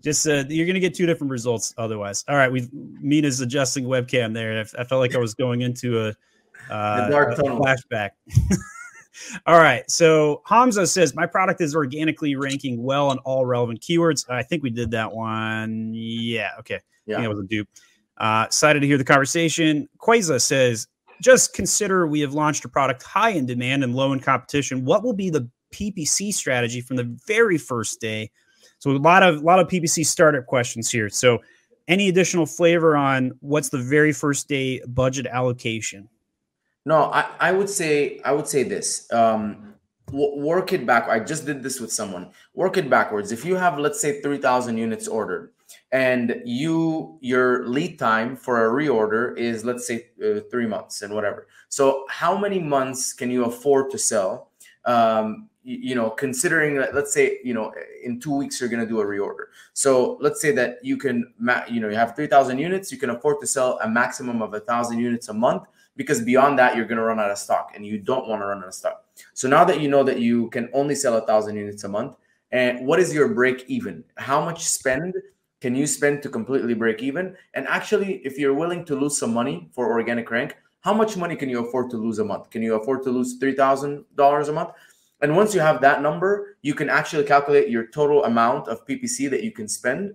[0.02, 2.24] Just uh, you're gonna get two different results otherwise.
[2.28, 4.58] All right, we Mina's adjusting webcam there.
[4.58, 6.08] I, I, felt like I was going into a,
[6.70, 8.10] uh, a flashback.
[9.46, 14.28] all right, so Hamza says my product is organically ranking well on all relevant keywords.
[14.30, 15.92] I think we did that one.
[15.94, 16.80] Yeah, okay.
[17.06, 17.68] Yeah, that was a dupe.
[18.16, 19.88] Uh, excited to hear the conversation.
[19.98, 20.86] Quasar says
[21.20, 24.84] just consider we have launched a product high in demand and low in competition.
[24.84, 28.30] What will be the PPC strategy from the very first day?
[28.84, 31.08] So a lot of a lot of PPC startup questions here.
[31.08, 31.38] So
[31.88, 36.06] any additional flavor on what's the very first day budget allocation?
[36.84, 39.10] No, I, I would say I would say this.
[39.10, 39.72] Um,
[40.12, 41.08] work it back.
[41.08, 42.30] I just did this with someone.
[42.52, 43.32] Work it backwards.
[43.32, 45.54] If you have, let's say, three thousand units ordered,
[45.90, 51.14] and you your lead time for a reorder is, let's say, uh, three months and
[51.14, 51.46] whatever.
[51.70, 54.50] So, how many months can you afford to sell?
[54.84, 59.00] Um, you know considering let's say you know in two weeks you're going to do
[59.00, 59.46] a reorder.
[59.72, 61.32] So let's say that you can
[61.68, 64.60] you know you have 3000 units you can afford to sell a maximum of a
[64.60, 65.64] thousand units a month
[65.96, 68.46] because beyond that you're going to run out of stock and you don't want to
[68.46, 69.04] run out of stock.
[69.32, 72.16] So now that you know that you can only sell a thousand units a month
[72.52, 74.04] and what is your break even?
[74.16, 75.14] How much spend
[75.60, 77.36] can you spend to completely break even?
[77.54, 81.34] And actually if you're willing to lose some money for organic rank how much money
[81.34, 82.50] can you afford to lose a month?
[82.50, 84.70] Can you afford to lose $3000 a month
[85.24, 89.30] and once you have that number, you can actually calculate your total amount of PPC
[89.30, 90.14] that you can spend,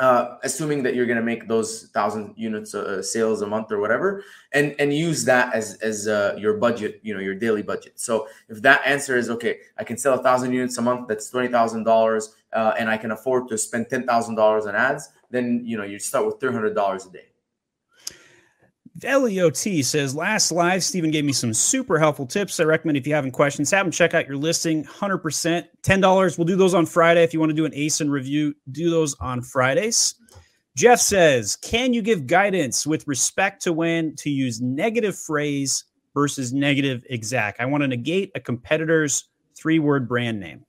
[0.00, 3.78] uh, assuming that you're going to make those thousand units uh, sales a month or
[3.78, 8.00] whatever, and and use that as as uh, your budget, you know, your daily budget.
[8.00, 11.08] So if that answer is okay, I can sell a thousand units a month.
[11.08, 14.74] That's twenty thousand uh, dollars, and I can afford to spend ten thousand dollars on
[14.74, 15.10] ads.
[15.30, 17.31] Then you know you start with three hundred dollars a day.
[19.04, 22.60] LEOT says, last live, Stephen gave me some super helpful tips.
[22.60, 25.66] I recommend if you have any questions, have them check out your listing 100%.
[25.82, 26.38] $10.
[26.38, 27.22] We'll do those on Friday.
[27.22, 30.14] If you want to do an ASIN review, do those on Fridays.
[30.76, 35.84] Jeff says, can you give guidance with respect to when to use negative phrase
[36.14, 37.60] versus negative exact?
[37.60, 40.64] I want to negate a competitor's three word brand name.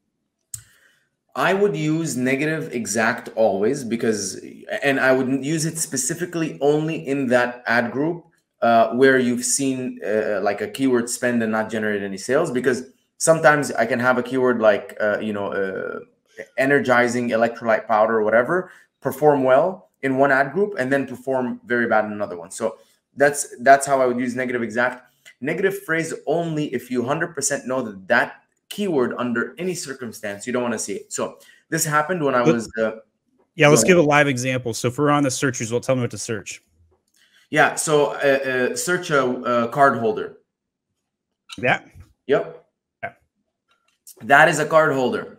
[1.35, 4.39] I would use negative exact always because,
[4.83, 8.25] and I would use it specifically only in that ad group
[8.61, 12.51] uh, where you've seen uh, like a keyword spend and not generate any sales.
[12.51, 12.83] Because
[13.17, 15.99] sometimes I can have a keyword like, uh, you know, uh,
[16.57, 18.71] energizing electrolyte powder or whatever
[19.01, 22.51] perform well in one ad group and then perform very bad in another one.
[22.51, 22.77] So
[23.15, 25.11] that's that's how I would use negative exact.
[25.41, 28.42] Negative phrase only if you 100% know that that
[28.73, 30.47] keyword under any circumstance.
[30.47, 31.13] You don't want to see it.
[31.13, 31.37] So
[31.69, 32.69] this happened when I was.
[32.77, 32.97] Uh,
[33.55, 34.73] yeah, let's give a live example.
[34.73, 36.63] So if we're on the search result, tell me what to search.
[37.51, 40.37] Yeah, so uh, uh, search a, a, card holder.
[41.59, 41.81] Yeah.
[42.25, 42.65] Yep.
[43.03, 43.11] Yeah.
[44.23, 45.37] That is a card holder.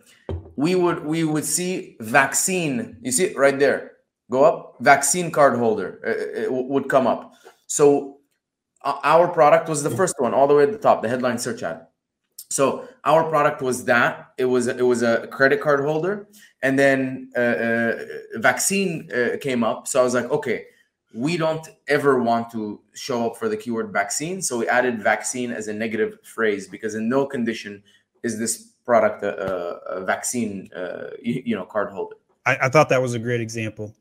[0.55, 2.99] We would we would see vaccine.
[3.03, 3.93] You see it right there.
[4.30, 4.76] Go up.
[4.78, 7.35] Vaccine card holder uh, it would come up.
[7.66, 8.18] So
[8.85, 11.39] uh, our product was the first one, all the way at the top, the headline
[11.39, 11.87] search ad.
[12.51, 16.28] So our product was that it was it was a credit card holder,
[16.62, 18.05] and then uh, uh,
[18.36, 19.88] vaccine uh, came up.
[19.88, 20.66] So I was like, okay,
[21.14, 25.53] we don't ever want to show up for the keyword vaccine, so we added vaccine
[25.53, 27.82] as a negative phrase because in no condition
[28.22, 29.36] is this product a,
[29.86, 32.16] a, vaccine, uh, you, you, know, card holder.
[32.45, 33.95] I, I, thought that was a great example.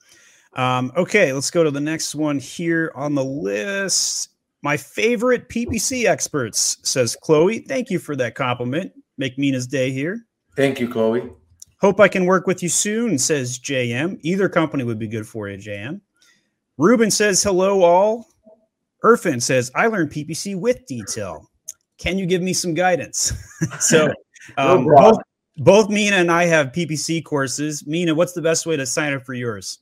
[0.53, 4.29] Um, okay, let's go to the next one here on the list.
[4.63, 7.59] My favorite PPC experts, says Chloe.
[7.59, 8.93] Thank you for that compliment.
[9.17, 10.25] Make Mina's day here.
[10.55, 11.29] Thank you, Chloe.
[11.81, 14.19] Hope I can work with you soon, says JM.
[14.21, 15.99] Either company would be good for you, JM.
[16.77, 18.29] Ruben says, hello, all.
[19.03, 21.51] Irfan says, I learned PPC with detail.
[21.97, 23.33] Can you give me some guidance?
[23.81, 24.13] so,
[24.57, 25.17] um, both,
[25.57, 27.85] both Mina and I have PPC courses.
[27.85, 29.79] Mina, what's the best way to sign up for yours?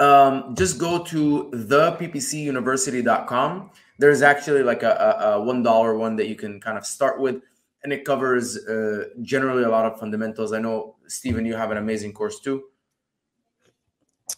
[0.00, 6.34] Um, just go to theppcuniversity.com there's actually like a, a, one dollar one that you
[6.34, 7.42] can kind of start with
[7.82, 10.52] and it covers uh, generally a lot of fundamentals.
[10.52, 12.64] I know stephen you have an amazing course too.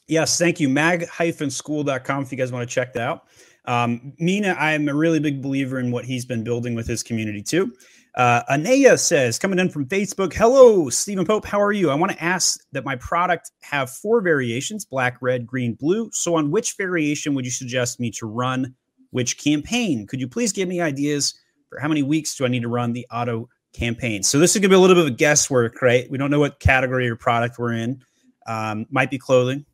[0.09, 0.69] Yes thank you.
[0.69, 3.27] mag-school.com if you guys want to check that out.
[3.65, 7.43] Um, mina i'm a really big believer in what he's been building with his community
[7.43, 7.73] too.
[8.17, 11.91] Uh, Anaya says, coming in from Facebook, hello, Stephen Pope, how are you?
[11.91, 16.09] I want to ask that my product have four variations, black, red, green, blue.
[16.13, 18.75] So on which variation would you suggest me to run
[19.11, 20.07] which campaign?
[20.07, 21.35] Could you please give me ideas
[21.69, 24.23] for how many weeks do I need to run the auto campaign?
[24.23, 26.11] So this is going to be a little bit of guesswork, right?
[26.11, 28.03] We don't know what category or product we're in.
[28.47, 29.65] Um, might be clothing,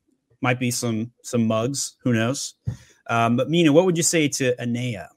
[0.41, 1.97] might be some some mugs.
[2.03, 2.55] Who knows?
[3.09, 5.11] Um, but Mina, what would you say to Anaya?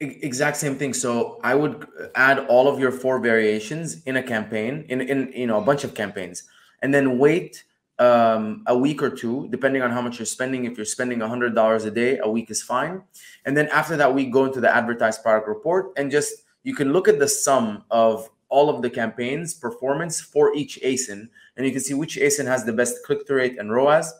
[0.00, 0.92] Exact same thing.
[0.92, 5.46] So I would add all of your four variations in a campaign, in in you
[5.46, 6.42] know a bunch of campaigns,
[6.82, 7.64] and then wait
[7.98, 10.64] um, a week or two, depending on how much you're spending.
[10.64, 13.02] If you're spending $100 a day, a week is fine.
[13.44, 16.92] And then after that week, go into the advertised product report and just you can
[16.92, 21.72] look at the sum of all of the campaigns performance for each ASIN, and you
[21.72, 24.12] can see which ASIN has the best click through rate and ROAS.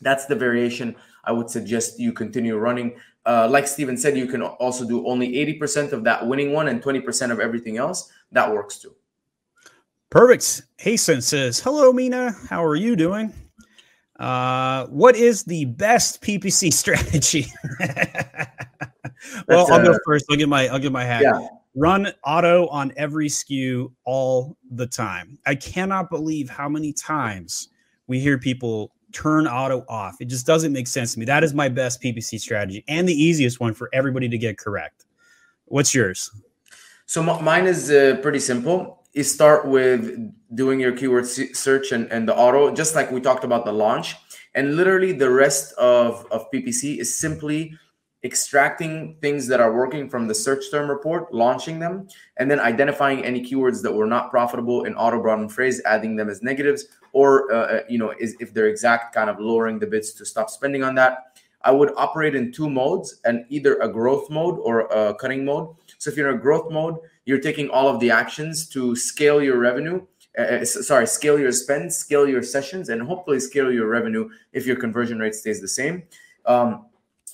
[0.00, 2.96] That's the variation I would suggest you continue running.
[3.26, 6.82] uh, like Steven said, you can also do only 80% of that winning one and
[6.82, 8.10] 20% of everything else.
[8.32, 8.94] That works too.
[10.14, 10.62] Perfect.
[10.76, 12.36] Hasten says, Hello, Mina.
[12.48, 13.32] How are you doing?
[14.16, 17.46] Uh, what is the best PPC strategy?
[19.48, 20.26] well, I'll go first.
[20.30, 21.22] I'll get my I'll get my hat.
[21.22, 21.44] Yeah.
[21.74, 25.36] Run auto on every SKU all the time.
[25.46, 27.70] I cannot believe how many times
[28.06, 30.18] we hear people turn auto off.
[30.20, 31.24] It just doesn't make sense to me.
[31.24, 35.06] That is my best PPC strategy and the easiest one for everybody to get correct.
[35.64, 36.30] What's yours?
[37.06, 39.03] So m- mine is uh, pretty simple.
[39.14, 43.44] You start with doing your keyword search and, and the auto, just like we talked
[43.44, 44.16] about the launch.
[44.54, 47.78] And literally the rest of, of PPC is simply
[48.24, 52.08] extracting things that are working from the search term report, launching them,
[52.38, 56.30] and then identifying any keywords that were not profitable in auto broaden phrase, adding them
[56.30, 59.86] as negatives, or uh, uh, you know, is if they're exact, kind of lowering the
[59.86, 61.38] bids to stop spending on that.
[61.60, 65.74] I would operate in two modes, and either a growth mode or a cutting mode.
[65.98, 69.42] So if you're in a growth mode, you're taking all of the actions to scale
[69.42, 70.06] your revenue.
[70.38, 74.66] Uh, uh sorry, scale your spend, scale your sessions, and hopefully scale your revenue if
[74.66, 76.02] your conversion rate stays the same.
[76.46, 76.86] Um,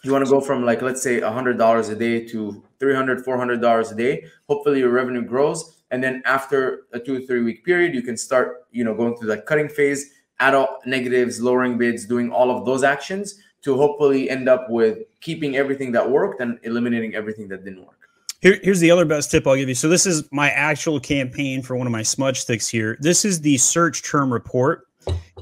[0.02, 3.94] you want to go from like let's say $100 a day to $300 $400 a
[3.94, 8.16] day hopefully your revenue grows and then after a two three week period you can
[8.16, 12.50] start you know going through that cutting phase add up negatives lowering bids doing all
[12.50, 17.46] of those actions to hopefully end up with keeping everything that worked and eliminating everything
[17.48, 17.99] that didn't work
[18.40, 19.74] here, here's the other best tip I'll give you.
[19.74, 22.96] So this is my actual campaign for one of my smudge sticks here.
[23.00, 24.86] This is the search term report.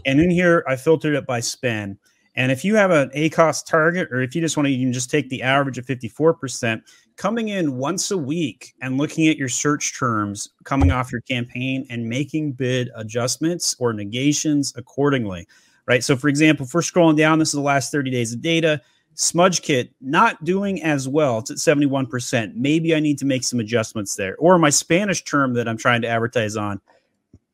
[0.07, 1.99] And in here, I filtered it by spend.
[2.35, 4.93] And if you have an ACOS target, or if you just want to you can
[4.93, 6.81] just take the average of 54%,
[7.17, 11.85] coming in once a week and looking at your search terms coming off your campaign
[11.91, 15.49] and making bid adjustments or negations accordingly,
[15.87, 16.05] right?
[16.05, 18.81] So, for example, if we're scrolling down, this is the last 30 days of data.
[19.21, 21.39] Smudge Kit not doing as well.
[21.39, 22.55] It's at 71%.
[22.55, 24.37] Maybe I need to make some adjustments there.
[24.37, 26.81] Or my Spanish term that I'm trying to advertise on,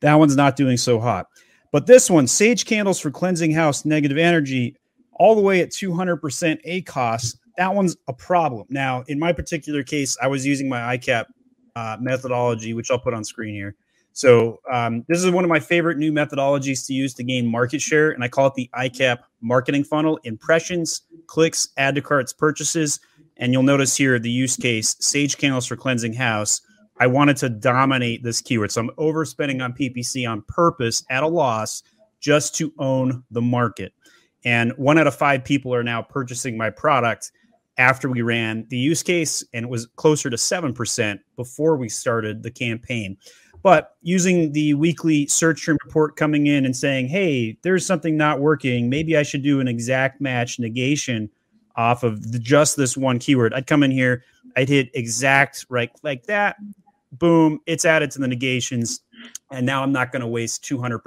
[0.01, 1.27] that one's not doing so hot.
[1.71, 4.77] But this one, Sage Candles for Cleansing House Negative Energy,
[5.13, 6.19] all the way at 200%
[6.67, 8.67] ACOS, that one's a problem.
[8.69, 11.25] Now, in my particular case, I was using my ICAP
[11.75, 13.75] uh, methodology, which I'll put on screen here.
[14.15, 17.81] So um, this is one of my favorite new methodologies to use to gain market
[17.81, 22.99] share, and I call it the ICAP marketing funnel: impressions, clicks, add to carts, purchases.
[23.37, 26.61] And you'll notice here the use case: Sage Candles for Cleansing House
[26.97, 28.71] I wanted to dominate this keyword.
[28.71, 31.83] So I'm overspending on PPC on purpose at a loss
[32.19, 33.93] just to own the market.
[34.45, 37.31] And one out of five people are now purchasing my product
[37.77, 42.41] after we ran the use case, and it was closer to 7% before we started
[42.41, 43.17] the campaign.
[43.65, 48.39] But using the weekly search term report coming in and saying, hey, there's something not
[48.39, 48.91] working.
[48.91, 51.31] Maybe I should do an exact match negation
[51.75, 53.55] off of the, just this one keyword.
[53.55, 54.23] I'd come in here,
[54.55, 56.57] I'd hit exact right like that,
[57.13, 59.01] boom, it's added to the negations.
[59.49, 61.01] And now I'm not going to waste 200%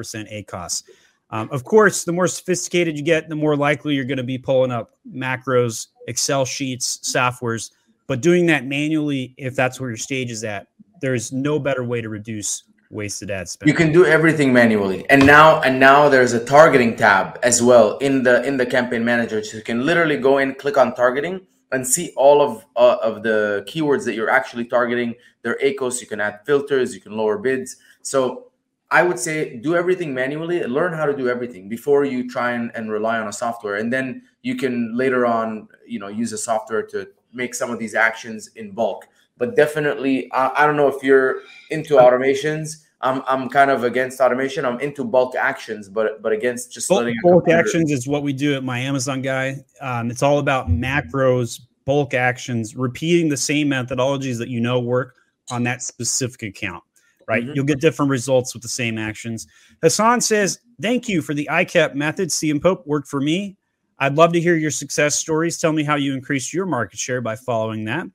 [0.44, 0.82] ACOS.
[1.30, 4.36] Um, of course, the more sophisticated you get, the more likely you're going to be
[4.36, 7.70] pulling up macros, Excel sheets, softwares.
[8.08, 10.66] But doing that manually, if that's where your stage is at,
[11.00, 13.68] there is no better way to reduce wasted ad spend.
[13.68, 17.98] You can do everything manually, and now and now there's a targeting tab as well
[17.98, 19.42] in the in the campaign manager.
[19.42, 23.22] So you can literally go in, click on targeting, and see all of uh, of
[23.22, 25.14] the keywords that you're actually targeting.
[25.42, 27.76] Their ACOS, you can add filters, you can lower bids.
[28.02, 28.50] So
[28.90, 30.64] I would say do everything manually.
[30.64, 33.92] Learn how to do everything before you try and, and rely on a software, and
[33.92, 37.94] then you can later on, you know, use a software to make some of these
[37.94, 39.06] actions in bulk.
[39.38, 44.20] But definitely, I, I don't know if you're into automations I'm I'm kind of against
[44.20, 44.64] automation.
[44.64, 48.56] I'm into bulk actions, but but against just bulk, bulk actions is what we do
[48.56, 49.56] at my Amazon guy.
[49.80, 55.14] Um, it's all about macros, bulk actions, repeating the same methodologies that you know work
[55.50, 56.82] on that specific account.
[57.28, 57.52] Right, mm-hmm.
[57.54, 59.46] you'll get different results with the same actions.
[59.80, 62.30] Hassan says, "Thank you for the ICAP method.
[62.30, 63.56] CM Pope worked for me.
[64.00, 65.58] I'd love to hear your success stories.
[65.58, 68.06] Tell me how you increased your market share by following that."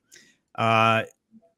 [0.56, 1.04] Uh,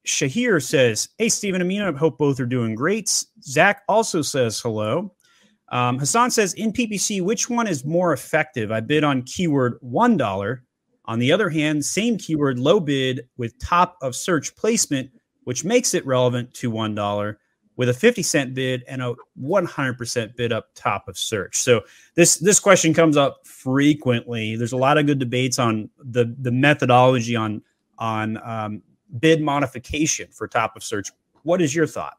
[0.06, 3.10] Shahir says, Hey, Steven Amina, hope both are doing great.
[3.42, 5.14] Zach also says hello.
[5.70, 8.72] Um, Hassan says, In PPC, which one is more effective?
[8.72, 10.60] I bid on keyword $1.
[11.08, 15.12] On the other hand, same keyword, low bid with top of search placement,
[15.44, 17.36] which makes it relevant to $1
[17.78, 21.58] with a 50 cent bid and a 100% bid up top of search.
[21.58, 21.82] So
[22.16, 24.56] this this question comes up frequently.
[24.56, 27.62] There's a lot of good debates on the the methodology on
[27.98, 28.82] on um,
[29.20, 31.12] bid modification for top of search.
[31.44, 32.18] What is your thought?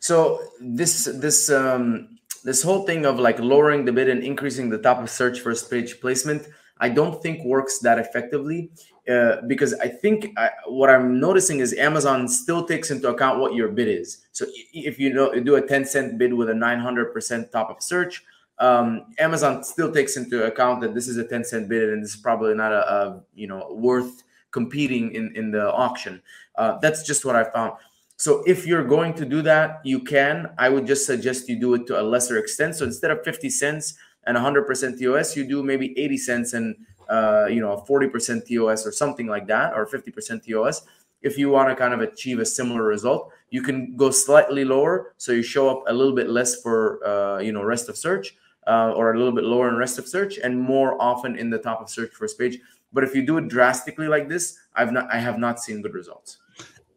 [0.00, 4.78] So this this um, this whole thing of like lowering the bid and increasing the
[4.78, 6.46] top of search first page placement,
[6.78, 8.70] I don't think works that effectively
[9.08, 13.54] uh, because I think I, what I'm noticing is Amazon still takes into account what
[13.54, 14.26] your bid is.
[14.32, 18.22] So if you know do a 10 cent bid with a 900% top of search,
[18.58, 22.14] um, Amazon still takes into account that this is a 10 cent bid and this
[22.14, 26.22] is probably not a, a you know worth competing in in the auction.
[26.56, 27.72] Uh, that's just what I found.
[28.16, 30.50] So if you're going to do that, you can.
[30.58, 32.76] I would just suggest you do it to a lesser extent.
[32.76, 33.94] So instead of 50 cents
[34.24, 36.76] and 100% TOS, you do maybe 80 cents and
[37.08, 40.82] uh, you know 40% TOS or something like that, or 50% TOS.
[41.22, 45.14] If you want to kind of achieve a similar result, you can go slightly lower,
[45.16, 48.36] so you show up a little bit less for uh, you know rest of search,
[48.66, 51.58] uh, or a little bit lower in rest of search, and more often in the
[51.58, 52.58] top of search first page.
[52.92, 55.94] But if you do it drastically like this, I've not I have not seen good
[55.94, 56.38] results.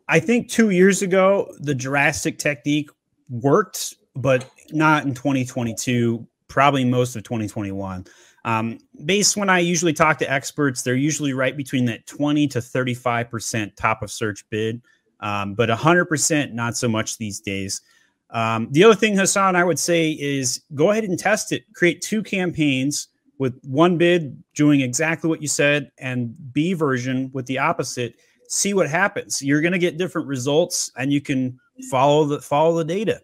[0.07, 2.89] I think two years ago, the drastic technique
[3.29, 8.05] worked, but not in 2022, probably most of 2021.
[8.45, 12.59] Um, based when I usually talk to experts, they're usually right between that 20 to
[12.59, 14.81] 35% top of search bid,
[15.21, 17.81] um, but 100% not so much these days.
[18.31, 21.63] Um, the other thing, Hassan, I would say is go ahead and test it.
[21.73, 23.07] Create two campaigns
[23.37, 28.15] with one bid doing exactly what you said and B version with the opposite
[28.53, 29.41] see what happens.
[29.41, 31.59] You're going to get different results, and you can
[31.89, 33.21] follow the follow the data.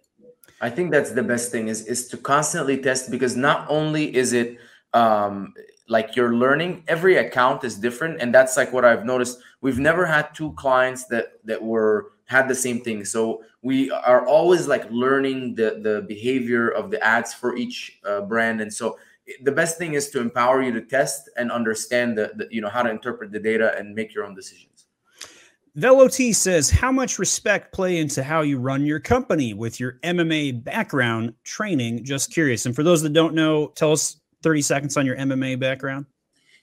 [0.62, 4.34] I think that's the best thing is is to constantly test because not only is
[4.34, 4.58] it
[4.94, 5.54] um,
[5.88, 9.40] like you're learning, every account is different, and that's like what I've noticed.
[9.62, 14.26] We've never had two clients that that were had the same thing, so we are
[14.26, 18.98] always like learning the the behavior of the ads for each uh, brand, and so
[19.44, 22.70] the best thing is to empower you to test and understand the, the you know
[22.70, 24.86] how to interpret the data and make your own decisions.
[25.78, 30.64] Velot says, How much respect play into how you run your company with your MMA
[30.64, 32.04] background training?
[32.04, 32.66] Just curious.
[32.66, 36.06] And for those that don't know, tell us 30 seconds on your MMA background.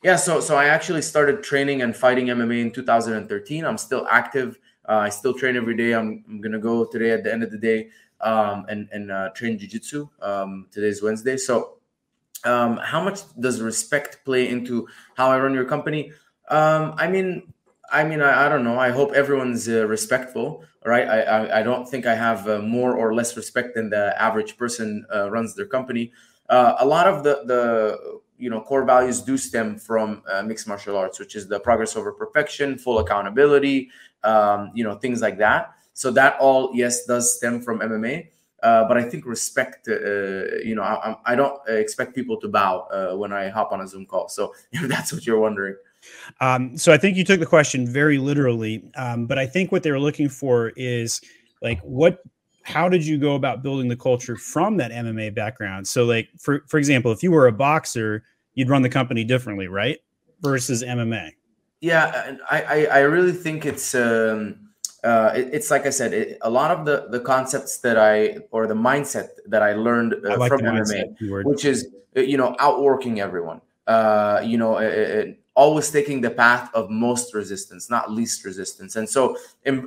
[0.03, 3.65] Yeah, so so I actually started training and fighting MMA in 2013.
[3.65, 4.59] I'm still active.
[4.89, 5.95] Uh, I still train every day.
[5.95, 7.89] I'm, I'm gonna go today at the end of the day
[8.21, 10.09] um, and and uh, train jiu-jitsu.
[10.21, 11.37] Um, today's Wednesday.
[11.37, 11.76] So,
[12.47, 16.13] um, how much does respect play into how I run your company?
[16.49, 17.53] Um, I mean,
[17.91, 18.79] I mean, I, I, don't know.
[18.79, 21.07] I hope everyone's uh, respectful, right?
[21.07, 24.57] I, I, I don't think I have uh, more or less respect than the average
[24.57, 26.13] person uh, runs their company.
[26.49, 30.69] Uh, a lot of the the you know core values do stem from uh, mixed
[30.69, 33.91] martial arts, which is the progress over perfection, full accountability,
[34.23, 35.73] um, you know things like that.
[35.93, 38.29] So that all yes does stem from MMA.
[38.67, 43.33] Uh, but I think respect, you know, I, I, don't expect people to bow when
[43.33, 44.29] I hop on a Zoom call.
[44.29, 45.77] So if that's what you're wondering.
[46.41, 49.85] Um, so I think you took the question very literally, um, but I think what
[49.85, 51.21] they're looking for is
[51.63, 52.25] like what
[52.65, 55.87] how did you go about building the culture from that MMA background?
[55.87, 59.69] So like for for example, if you were a boxer, you'd run the company differently,
[59.69, 59.99] right?
[60.41, 61.31] Versus MMA.
[61.81, 64.66] Yeah, I I, I really think it's um
[65.07, 68.39] uh, it, it's like I said, it, a lot of the the concepts that I
[68.51, 72.37] or the mindset that I learned uh, I like from MMA, which is uh, you
[72.37, 73.61] know outworking everyone.
[73.87, 78.97] Uh, you know, it, always taking the path of most resistance, not least resistance.
[78.97, 79.39] And so,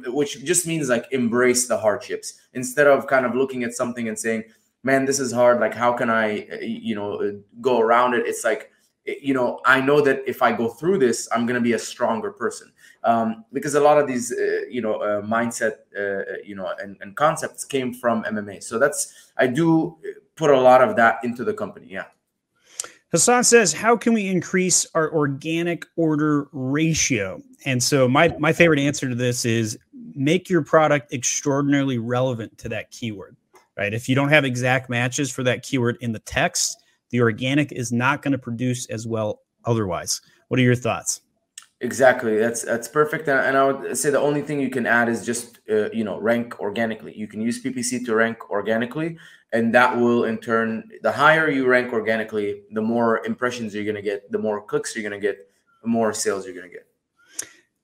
[0.07, 4.17] which just means like embrace the hardships instead of kind of looking at something and
[4.17, 4.43] saying,
[4.84, 5.59] man, this is hard.
[5.59, 8.26] Like, how can I, you know, go around it?
[8.26, 8.72] It's like,
[9.05, 11.80] you know, I know that if I go through this, I'm going to be a
[11.80, 12.72] stronger person.
[13.04, 16.97] Um, because a lot of these, uh, you know, uh, mindset, uh, you know, and,
[17.00, 18.62] and concepts came from MMA.
[18.62, 19.97] So that's, I do
[20.36, 21.88] put a lot of that into the company.
[21.89, 22.06] Yeah.
[23.12, 28.80] Hassan says, "How can we increase our organic order ratio?" And so my my favorite
[28.80, 29.80] answer to this is
[30.14, 33.36] make your product extraordinarily relevant to that keyword.
[33.76, 33.93] Right?
[33.93, 37.91] If you don't have exact matches for that keyword in the text, the organic is
[37.91, 40.22] not going to produce as well otherwise.
[40.50, 41.22] What are your thoughts?
[41.82, 42.38] Exactly.
[42.38, 43.30] That's that's perfect.
[43.30, 46.20] And I would say the only thing you can add is just uh, you know
[46.20, 47.18] rank organically.
[47.18, 49.18] You can use PPC to rank organically,
[49.54, 54.02] and that will in turn the higher you rank organically the more impressions you're to
[54.02, 55.50] get the more clicks you're to get
[55.82, 56.86] the more sales you're to get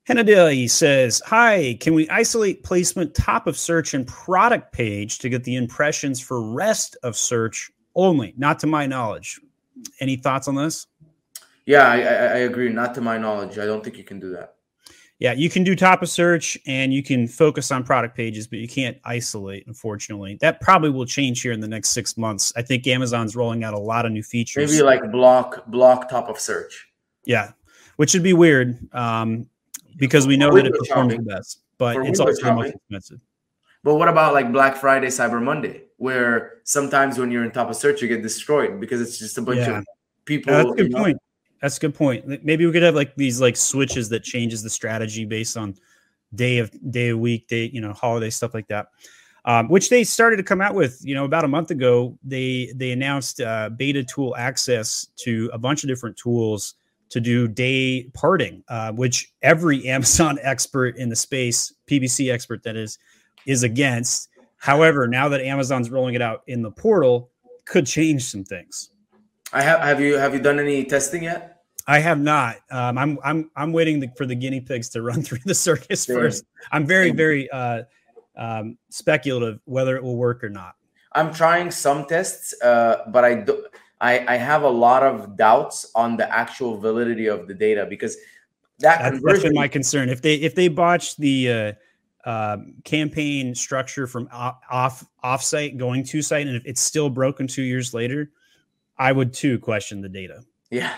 [0.05, 5.43] Hennedy says, Hi, can we isolate placement top of search and product page to get
[5.43, 8.35] the impressions for rest of search only?
[8.37, 9.41] Not to my knowledge.
[9.99, 10.85] Any thoughts on this?
[11.65, 12.69] Yeah, I, I agree.
[12.69, 13.57] Not to my knowledge.
[13.57, 14.55] I don't think you can do that
[15.19, 18.59] yeah, you can do top of search and you can focus on product pages, but
[18.59, 20.37] you can't isolate, unfortunately.
[20.41, 22.51] That probably will change here in the next six months.
[22.57, 24.71] I think Amazon's rolling out a lot of new features.
[24.71, 26.87] Maybe like block block top of search.
[27.23, 27.51] Yeah,
[27.95, 29.47] which would be weird um,
[29.95, 31.25] because we know that it performs shopping.
[31.25, 32.55] the best, but For it's also shopping.
[32.55, 33.19] most expensive.
[33.83, 37.77] But what about like Black Friday, Cyber Monday, where sometimes when you're in top of
[37.77, 39.79] search, you get destroyed because it's just a bunch yeah.
[39.79, 39.85] of
[40.25, 40.51] people.
[40.51, 41.17] Yeah, that's a good point.
[41.61, 42.43] That's a good point.
[42.43, 45.75] Maybe we could have like these like switches that changes the strategy based on
[46.33, 48.87] day of day of week, day, you know, holiday stuff like that.
[49.45, 52.17] Um, which they started to come out with, you know, about a month ago.
[52.23, 56.75] They they announced uh, beta tool access to a bunch of different tools
[57.09, 62.75] to do day parting, uh, which every Amazon expert in the space, PPC expert that
[62.75, 62.97] is,
[63.45, 64.29] is against.
[64.57, 67.29] However, now that Amazon's rolling it out in the portal,
[67.65, 68.89] could change some things.
[69.53, 69.81] I have.
[69.81, 71.63] Have you have you done any testing yet?
[71.87, 72.57] I have not.
[72.71, 76.45] Um, I'm I'm I'm waiting for the guinea pigs to run through the circus first.
[76.71, 77.83] I'm very very uh,
[78.37, 80.75] um, speculative whether it will work or not.
[81.13, 83.65] I'm trying some tests, uh, but I do.
[84.01, 88.17] I, I have a lot of doubts on the actual validity of the data because
[88.79, 90.09] that that's, that's been my concern.
[90.09, 91.51] If they if they botch the
[92.25, 97.09] uh, uh, campaign structure from off off site going to site, and if it's still
[97.09, 98.31] broken two years later,
[98.97, 100.41] I would too question the data.
[100.71, 100.93] Yeah.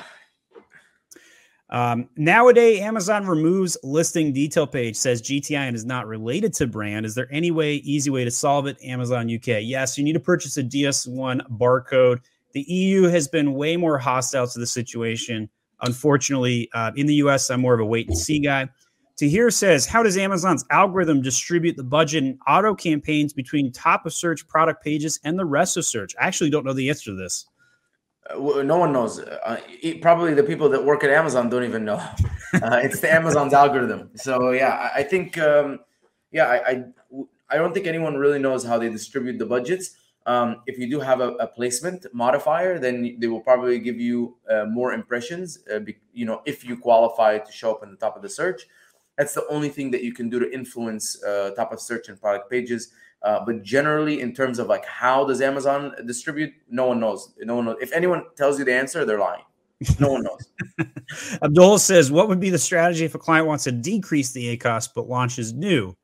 [1.70, 7.06] Um, nowadays, Amazon removes listing detail page, says GTIN is not related to brand.
[7.06, 8.78] Is there any way, easy way to solve it?
[8.84, 9.62] Amazon UK.
[9.64, 12.20] Yes, you need to purchase a GS1 barcode.
[12.54, 15.50] The EU has been way more hostile to the situation.
[15.82, 18.70] Unfortunately, uh, in the US, I'm more of a wait and see guy.
[19.18, 24.14] Tahir says, How does Amazon's algorithm distribute the budget and auto campaigns between top of
[24.14, 26.16] search product pages and the rest of search?
[26.22, 27.46] I actually don't know the answer to this.
[28.36, 29.20] No one knows.
[29.20, 29.60] Uh,
[30.02, 32.02] probably the people that work at Amazon don't even know.
[32.54, 34.10] Uh, it's the Amazon's algorithm.
[34.16, 35.80] So yeah, I, I think um,
[36.32, 36.84] yeah, I, I,
[37.50, 39.98] I don't think anyone really knows how they distribute the budgets.
[40.26, 44.38] Um, if you do have a, a, placement modifier, then they will probably give you
[44.50, 45.60] uh, more impressions.
[45.74, 48.30] Uh, be, you know, if you qualify to show up in the top of the
[48.30, 48.68] search,
[49.18, 52.20] that's the only thing that you can do to influence uh, top of search and
[52.20, 52.92] product pages.
[53.24, 57.34] Uh, but generally, in terms of like how does Amazon distribute, no one knows.
[57.40, 57.78] No one knows.
[57.82, 59.44] If anyone tells you the answer, they're lying.
[60.00, 60.88] No one knows.
[61.42, 64.90] Abdul says, "What would be the strategy if a client wants to decrease the ACOS
[64.94, 65.96] but launches new?"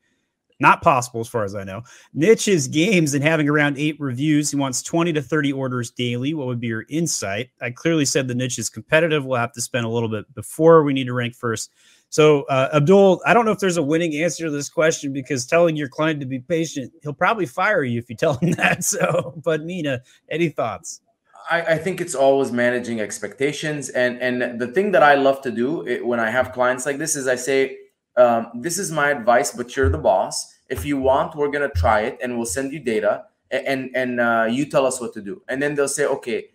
[0.59, 1.81] Not possible, as far as I know.
[2.13, 4.49] Niche is games and having around eight reviews.
[4.51, 6.33] He wants 20 to 30 orders daily.
[6.33, 7.49] What would be your insight?
[7.61, 9.25] I clearly said the niche is competitive.
[9.25, 11.71] We'll have to spend a little bit before we need to rank first.
[12.13, 15.47] So, uh, Abdul, I don't know if there's a winning answer to this question because
[15.47, 18.83] telling your client to be patient, he'll probably fire you if you tell him that.
[18.83, 19.99] So, but Mina,
[20.29, 21.01] any thoughts?
[21.49, 25.49] I, I think it's always managing expectations, and and the thing that I love to
[25.49, 27.77] do it, when I have clients like this is I say,
[28.15, 30.53] um, "This is my advice, but you're the boss.
[30.69, 34.45] If you want, we're gonna try it, and we'll send you data, and and uh,
[34.47, 36.49] you tell us what to do." And then they'll say, "Okay,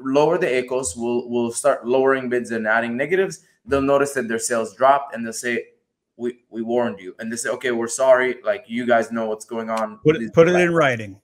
[0.00, 0.96] lower the ACOS.
[0.96, 3.40] We'll we'll start lowering bids and adding negatives."
[3.70, 5.66] They'll notice that their sales dropped and they'll say,
[6.16, 7.14] we, we warned you.
[7.18, 8.36] And they say, okay, we're sorry.
[8.44, 9.98] Like you guys know what's going on.
[10.04, 11.18] Put it, put it in writing.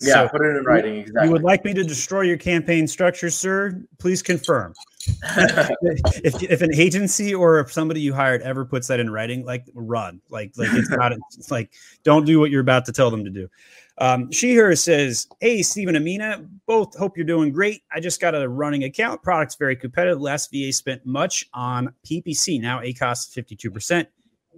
[0.00, 0.96] Yeah, so put it in writing.
[0.96, 1.26] Exactly.
[1.26, 3.82] You would like me to destroy your campaign structure, sir?
[3.98, 4.74] Please confirm.
[5.26, 9.64] if, if an agency or if somebody you hired ever puts that in writing, like
[9.74, 11.72] run, like like it's not it's like
[12.02, 13.48] don't do what you're about to tell them to do.
[14.00, 17.82] Um, Shahir says, Hey, Stephen Amina, both hope you're doing great.
[17.92, 19.22] I just got a running account.
[19.22, 20.20] Product's very competitive.
[20.20, 22.60] Last VA spent much on PPC.
[22.60, 24.06] Now ACOS 52%.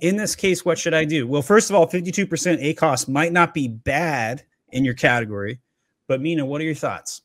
[0.01, 1.26] In this case, what should I do?
[1.26, 2.26] Well, first of all, 52%
[2.74, 5.61] ACOS might not be bad in your category,
[6.07, 7.22] but Mina, what are your thoughts?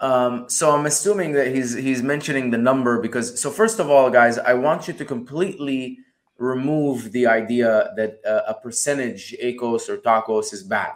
[0.00, 4.10] Um, so I'm assuming that he's he's mentioning the number because so first of all,
[4.10, 5.98] guys, I want you to completely
[6.38, 10.92] remove the idea that uh, a percentage ACOS or TACOS is bad.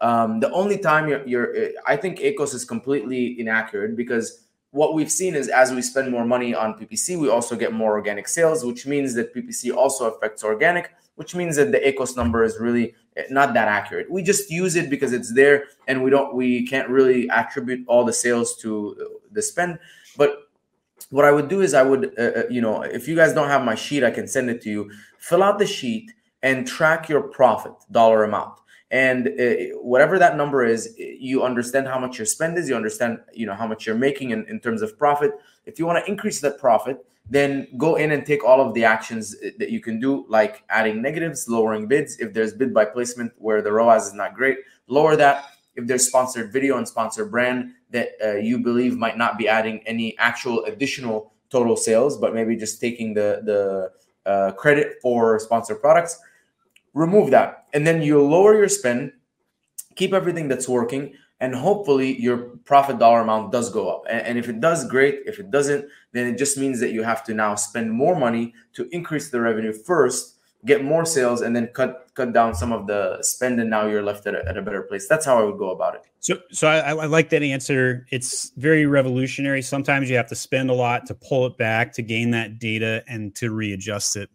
[0.00, 1.54] Um, the only time you're, you're,
[1.86, 6.24] I think ACOS is completely inaccurate because what we've seen is as we spend more
[6.24, 10.42] money on PPC, we also get more organic sales, which means that PPC also affects
[10.44, 12.94] organic, which means that the ACOS number is really
[13.30, 14.10] not that accurate.
[14.10, 18.04] We just use it because it's there, and we don't, we can't really attribute all
[18.04, 19.78] the sales to the spend.
[20.16, 20.49] But
[21.10, 23.48] what I would do is I would, uh, uh, you know, if you guys don't
[23.48, 24.90] have my sheet, I can send it to you.
[25.18, 28.54] Fill out the sheet and track your profit dollar amount.
[28.92, 32.68] And uh, whatever that number is, you understand how much your spend is.
[32.68, 35.32] You understand, you know, how much you're making in, in terms of profit.
[35.66, 38.84] If you want to increase that profit, then go in and take all of the
[38.84, 42.18] actions uh, that you can do, like adding negatives, lowering bids.
[42.18, 44.58] If there's bid by placement where the ROAS is not great,
[44.88, 45.44] lower that.
[45.76, 49.80] If there's sponsored video and sponsored brand, that uh, you believe might not be adding
[49.86, 53.90] any actual additional total sales, but maybe just taking the the
[54.30, 56.20] uh, credit for sponsored products,
[56.94, 59.12] remove that, and then you lower your spend,
[59.96, 64.04] keep everything that's working, and hopefully your profit dollar amount does go up.
[64.08, 65.20] And, and if it does, great.
[65.26, 68.54] If it doesn't, then it just means that you have to now spend more money
[68.74, 72.86] to increase the revenue first get more sales, and then cut cut down some of
[72.86, 75.08] the spend, and now you're left at a, at a better place.
[75.08, 76.02] That's how I would go about it.
[76.20, 78.06] So, so I, I like that answer.
[78.10, 79.62] It's very revolutionary.
[79.62, 83.02] Sometimes you have to spend a lot to pull it back to gain that data
[83.08, 84.30] and to readjust it.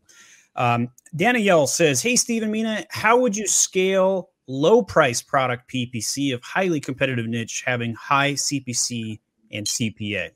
[0.55, 6.41] Um, Danielle says, "Hey, Stephen Mina, how would you scale low price product PPC of
[6.41, 9.19] highly competitive niche having high CPC
[9.51, 10.31] and CPA?"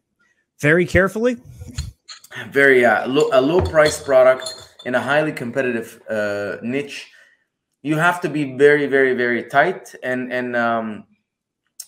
[0.60, 1.38] Very carefully.
[2.50, 7.12] Very uh, low, a low price product in a highly competitive uh, niche.
[7.84, 11.06] You have to be very, very, very tight, and and um,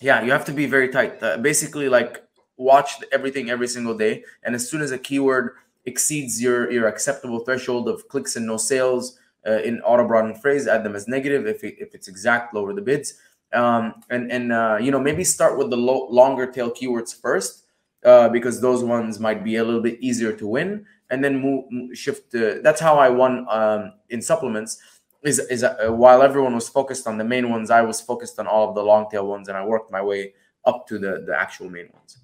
[0.00, 1.20] yeah, you have to be very tight.
[1.20, 2.22] Uh, basically, like
[2.56, 5.46] watch everything every single day, and as soon as a keyword
[5.84, 10.68] exceeds your your acceptable threshold of clicks and no sales uh, in auto broaden phrase
[10.68, 13.14] add them as negative if, it, if it's exact lower the bids
[13.52, 17.64] um, and and uh, you know maybe start with the low, longer tail keywords first
[18.04, 21.64] uh, because those ones might be a little bit easier to win and then move
[21.96, 22.32] shift
[22.62, 24.78] that's how i won um, in supplements
[25.22, 28.48] is is uh, while everyone was focused on the main ones i was focused on
[28.48, 30.32] all of the long tail ones and i worked my way
[30.64, 32.18] up to the the actual main ones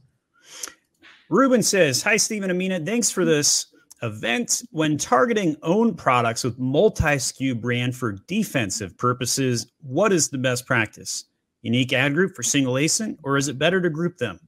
[1.29, 2.81] Ruben says, Hi, Stephen Amina.
[2.81, 3.67] Thanks for this
[4.03, 4.63] event.
[4.71, 10.67] When targeting own products with multi SKU brand for defensive purposes, what is the best
[10.67, 11.25] practice?
[11.63, 14.41] Unique ad group for single ASIN, or is it better to group them?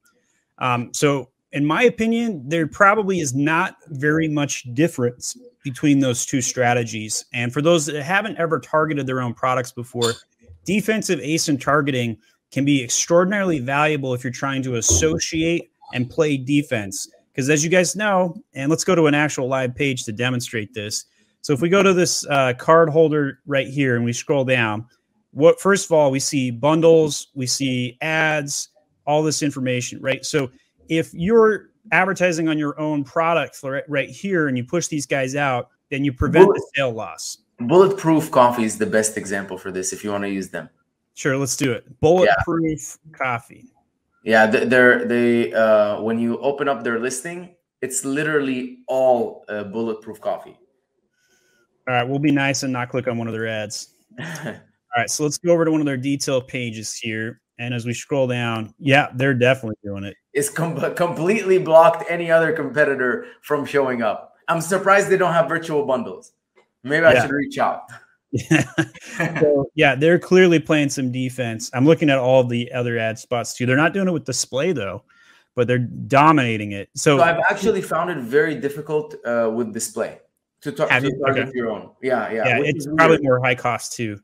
[0.58, 6.40] Um, so, in my opinion, there probably is not very much difference between those two
[6.40, 7.24] strategies.
[7.32, 10.12] And for those that haven't ever targeted their own products before,
[10.64, 12.18] defensive ASIN targeting
[12.52, 17.08] can be extraordinarily valuable if you're trying to associate and play defense.
[17.32, 20.72] Because as you guys know, and let's go to an actual live page to demonstrate
[20.72, 21.04] this.
[21.42, 24.86] So if we go to this uh, card holder right here and we scroll down,
[25.32, 28.68] what first of all we see bundles, we see ads,
[29.06, 30.24] all this information, right?
[30.24, 30.50] So
[30.90, 35.70] if you're advertising on your own product right here and you push these guys out,
[35.88, 37.38] then you prevent Bullet, the sale loss.
[37.60, 40.68] Bulletproof coffee is the best example for this if you want to use them.
[41.14, 42.00] Sure, let's do it.
[42.00, 43.16] Bulletproof yeah.
[43.16, 43.66] coffee.
[44.24, 50.20] Yeah, they're they uh, when you open up their listing, it's literally all uh, bulletproof
[50.20, 50.58] coffee.
[51.88, 53.94] All right, we'll be nice and not click on one of their ads.
[54.20, 54.54] all
[54.96, 57.40] right, so let's go over to one of their detail pages here.
[57.60, 60.16] And as we scroll down, yeah, they're definitely doing it.
[60.32, 64.34] It's com- completely blocked any other competitor from showing up.
[64.48, 66.32] I'm surprised they don't have virtual bundles.
[66.82, 67.22] Maybe I yeah.
[67.22, 67.82] should reach out.
[68.32, 68.64] Yeah.
[69.40, 71.70] so, yeah, they're clearly playing some defense.
[71.74, 73.66] I'm looking at all the other ad spots too.
[73.66, 75.04] They're not doing it with display though,
[75.54, 76.88] but they're dominating it.
[76.94, 80.18] So, so I've actually found it very difficult uh, with display
[80.62, 81.52] to, talk, to target okay.
[81.54, 81.90] your own.
[82.02, 82.48] Yeah, yeah.
[82.48, 84.18] Yeah, it's probably more high cost too,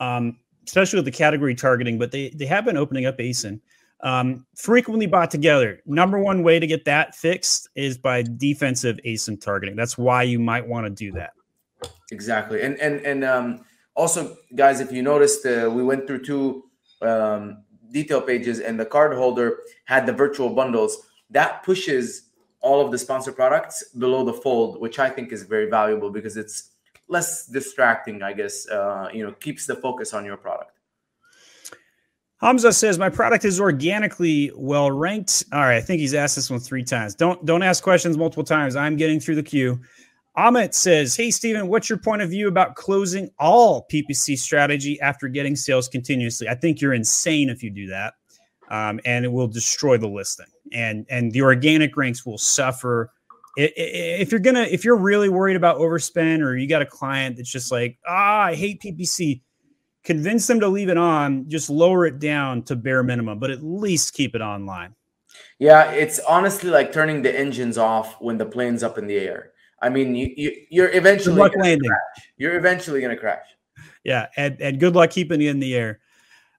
[0.00, 1.98] um, especially with the category targeting.
[1.98, 3.60] But they they have been opening up ASIN.
[4.02, 5.82] Um, frequently bought together.
[5.84, 9.76] Number one way to get that fixed is by defensive ASIN targeting.
[9.76, 11.32] That's why you might want to do that.
[12.10, 13.64] Exactly, and and and um,
[13.94, 16.64] also, guys, if you noticed, uh, we went through two
[17.02, 20.96] um, detail pages, and the card holder had the virtual bundles.
[21.30, 25.68] That pushes all of the sponsor products below the fold, which I think is very
[25.68, 26.69] valuable because it's
[27.10, 28.22] less distracting.
[28.22, 30.72] I guess uh, you know keeps the focus on your product.
[32.40, 35.44] Hamza says my product is organically well ranked.
[35.52, 37.14] All right, I think he's asked this one three times.
[37.14, 38.76] Don't don't ask questions multiple times.
[38.76, 39.80] I'm getting through the queue.
[40.38, 45.28] Amit says, Hey, Stephen, what's your point of view about closing all PPC strategy after
[45.28, 46.48] getting sales continuously?
[46.48, 48.14] I think you're insane if you do that.
[48.70, 53.12] Um, and it will destroy the listing and and the organic ranks will suffer
[53.76, 57.50] if you're gonna if you're really worried about overspend or you got a client that's
[57.50, 59.40] just like ah i hate ppc
[60.04, 63.62] convince them to leave it on just lower it down to bare minimum but at
[63.62, 64.94] least keep it online
[65.58, 69.52] yeah it's honestly like turning the engines off when the plane's up in the air
[69.80, 71.88] I mean, you, you you're eventually luck landing.
[71.88, 72.26] Crash.
[72.36, 73.46] You're eventually going to crash.
[74.04, 76.00] Yeah, and, and good luck keeping it in the air.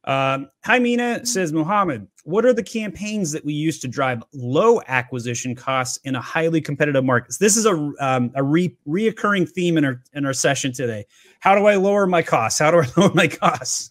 [0.06, 4.82] Um, Hi Mina says, Muhammad, what are the campaigns that we use to drive low
[4.88, 7.36] acquisition costs in a highly competitive market?
[7.40, 11.06] This is a um, a re- reoccurring theme in our in our session today.
[11.40, 12.60] How do I lower my costs?
[12.60, 13.90] How do I lower my costs?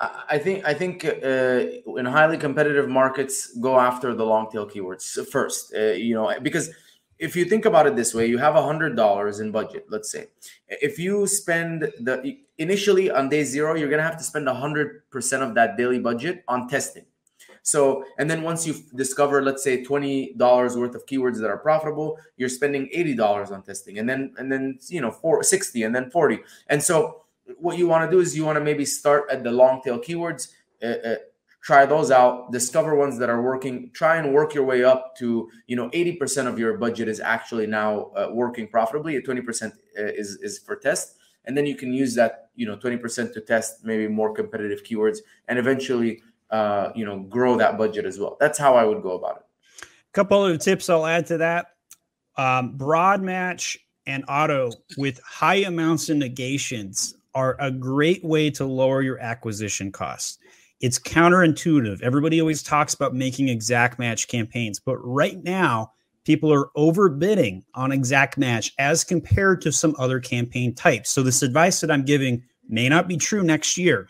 [0.00, 1.64] I think I think uh,
[1.98, 5.74] in highly competitive markets, go after the long tail keywords first.
[5.74, 6.70] Uh, you know, because
[7.18, 9.86] if you think about it this way, you have a hundred dollars in budget.
[9.88, 10.26] Let's say,
[10.68, 15.08] if you spend the initially on day zero, you're gonna have to spend a hundred
[15.10, 17.04] percent of that daily budget on testing.
[17.62, 21.58] So, and then once you discover, let's say, twenty dollars worth of keywords that are
[21.58, 25.82] profitable, you're spending eighty dollars on testing, and then and then you know four, 60
[25.82, 26.38] and then forty.
[26.68, 27.22] And so,
[27.58, 29.98] what you want to do is you want to maybe start at the long tail
[29.98, 30.52] keywords.
[30.82, 31.14] Uh, uh,
[31.66, 35.50] try those out discover ones that are working try and work your way up to
[35.66, 40.38] you know 80% of your budget is actually now uh, working profitably 20% uh, is
[40.42, 41.16] is for test.
[41.44, 45.18] And then you can use that you know 20% to test maybe more competitive keywords
[45.48, 48.36] and eventually uh, you know grow that budget as well.
[48.38, 49.42] That's how i would go about it.
[49.82, 51.72] A couple of tips i'll add to that.
[52.36, 58.64] Um, broad match and auto with high amounts of negations are a great way to
[58.64, 60.38] lower your acquisition costs
[60.80, 65.90] it's counterintuitive everybody always talks about making exact match campaigns but right now
[66.26, 71.08] people are overbidding on exact match as compared to some other campaign types.
[71.08, 74.08] So this advice that I'm giving may not be true next year,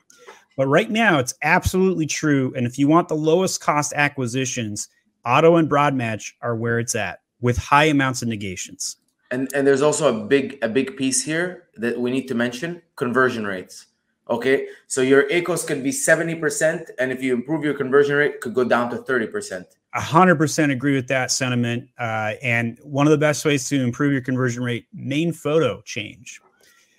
[0.57, 2.55] but right now it's absolutely true.
[2.57, 4.89] And if you want the lowest cost acquisitions,
[5.27, 8.97] auto and broad match are where it's at with high amounts of negations.
[9.31, 12.81] And and there's also a big a big piece here that we need to mention:
[12.95, 13.87] conversion rates.
[14.29, 18.55] Okay, so your ACOS could be 70%, and if you improve your conversion rate, could
[18.55, 19.64] go down to 30%.
[19.95, 21.89] 100% agree with that sentiment.
[21.99, 26.41] Uh, and one of the best ways to improve your conversion rate, main photo change.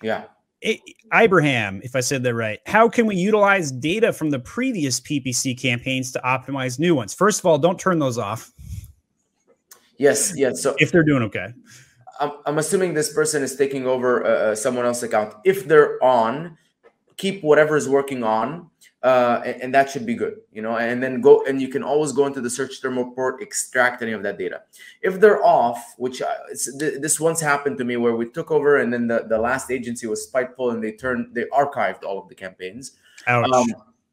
[0.02, 0.24] Yeah.
[0.60, 0.80] It,
[1.14, 5.58] Ibrahim, if I said that right, how can we utilize data from the previous PPC
[5.58, 7.14] campaigns to optimize new ones?
[7.14, 8.52] First of all, don't turn those off.
[9.98, 10.62] Yes, yes.
[10.62, 11.48] So if they're doing okay,
[12.20, 15.34] I'm, I'm assuming this person is taking over uh, uh someone else's account.
[15.44, 16.56] If they're on,
[17.18, 18.70] keep whatever is working on
[19.02, 20.76] uh, and, and, that should be good, you know.
[20.76, 24.10] And then go and you can always go into the search term report, extract any
[24.10, 24.62] of that data.
[25.02, 28.92] If they're off, which I, this once happened to me, where we took over and
[28.92, 32.34] then the, the last agency was spiteful and they turned they archived all of the
[32.34, 32.96] campaigns.
[33.28, 33.66] Um,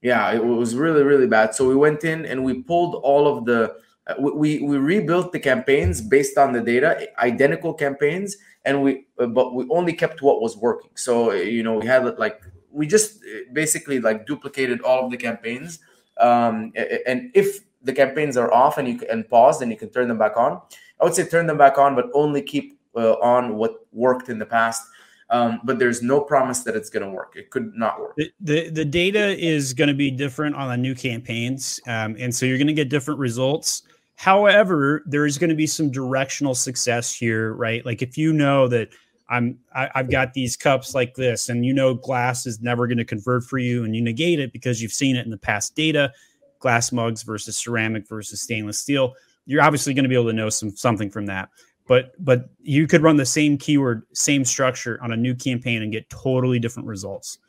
[0.04, 1.56] yeah, it was really really bad.
[1.56, 5.40] So we went in and we pulled all of the uh, we we rebuilt the
[5.40, 10.44] campaigns based on the data, identical campaigns, and we uh, but we only kept what
[10.44, 10.92] was working.
[10.94, 12.44] So you know we had like
[12.76, 15.80] we just uh, basically like duplicated all of the campaigns.
[16.20, 16.74] Um,
[17.08, 20.18] and if the campaigns are off and you can pause, then you can turn them
[20.18, 20.62] back on.
[21.00, 24.40] I would say turn them back on, but only keep uh, on what worked in
[24.40, 24.84] the past.
[25.30, 27.34] Um, but there's no promise that it's going to work.
[27.36, 28.16] It could not work.
[28.16, 31.80] The, the, the data is going to be different on the new campaigns.
[31.88, 33.84] Um, and so you're going to get different results.
[34.18, 37.86] However, there is going to be some directional success here, right?
[37.86, 38.90] Like if you know that
[39.30, 42.98] I'm I, I've got these cups like this, and you know glass is never going
[42.98, 45.76] to convert for you, and you negate it because you've seen it in the past
[45.76, 46.12] data,
[46.60, 49.14] glass mugs versus ceramic versus stainless steel.
[49.46, 51.50] You're obviously going to be able to know some something from that.
[51.88, 55.92] But but you could run the same keyword, same structure on a new campaign and
[55.92, 57.40] get totally different results.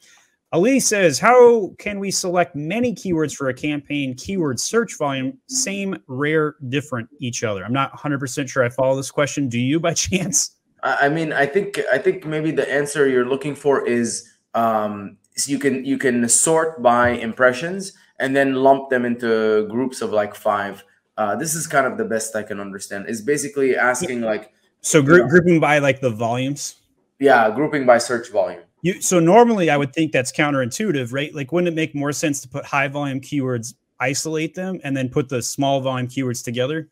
[0.53, 5.39] Ali says, How can we select many keywords for a campaign keyword search volume?
[5.49, 7.65] Same, rare, different each other.
[7.65, 9.49] I'm not 100% sure I follow this question.
[9.49, 10.56] Do you by chance?
[10.87, 15.51] I mean, I think I think maybe the answer you're looking for is um, so
[15.51, 20.35] you can you can sort by impressions and then lump them into groups of like
[20.35, 20.85] five.
[21.19, 23.09] Uh, this is kind of the best I can understand.
[23.09, 26.77] Is basically asking like so group, you know, grouping by like the volumes.
[27.19, 28.61] Yeah, grouping by search volume.
[28.83, 31.35] You so normally I would think that's counterintuitive, right?
[31.35, 35.09] Like, wouldn't it make more sense to put high volume keywords, isolate them, and then
[35.09, 36.89] put the small volume keywords together?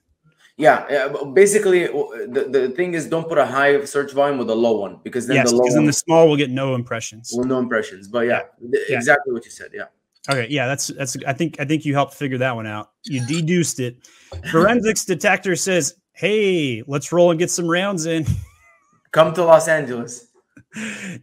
[0.57, 1.93] Yeah, yeah basically, uh,
[2.29, 5.27] the, the thing is, don't put a high search volume with a low one because
[5.27, 7.33] then yes, the low because then the small will get no impressions.
[7.35, 8.97] Well, no impressions, but yeah, yeah.
[8.97, 9.71] exactly what you said.
[9.75, 9.85] Yeah.
[10.31, 11.17] Okay, yeah, that's that's.
[11.27, 12.93] I think I think you helped figure that one out.
[13.05, 14.07] You deduced it.
[14.51, 18.25] Forensics detector says, "Hey, let's roll and get some rounds in."
[19.11, 20.29] Come to Los Angeles.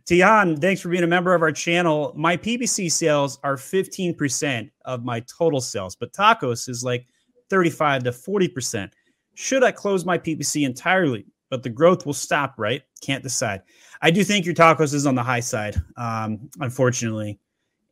[0.05, 2.13] Tian, thanks for being a member of our channel.
[2.15, 7.05] My PPC sales are 15% of my total sales, but TACOS is like
[7.49, 8.91] 35 to 40%.
[9.35, 11.25] Should I close my PPC entirely?
[11.49, 12.81] But the growth will stop, right?
[13.01, 13.61] Can't decide.
[14.01, 17.39] I do think your TACOS is on the high side, um, unfortunately,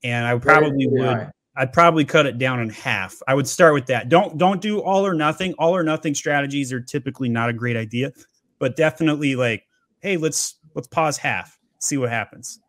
[0.03, 1.31] and I probably would.
[1.55, 3.21] I'd probably cut it down in half.
[3.27, 4.07] I would start with that.
[4.07, 5.53] Don't don't do all or nothing.
[5.59, 8.13] All or nothing strategies are typically not a great idea,
[8.59, 9.67] but definitely like,
[9.99, 12.61] hey, let's let's pause half, see what happens.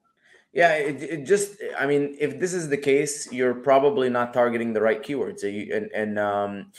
[0.52, 4.72] Yeah, it, it just I mean, if this is the case, you're probably not targeting
[4.72, 5.44] the right keywords.
[5.44, 6.72] And and um,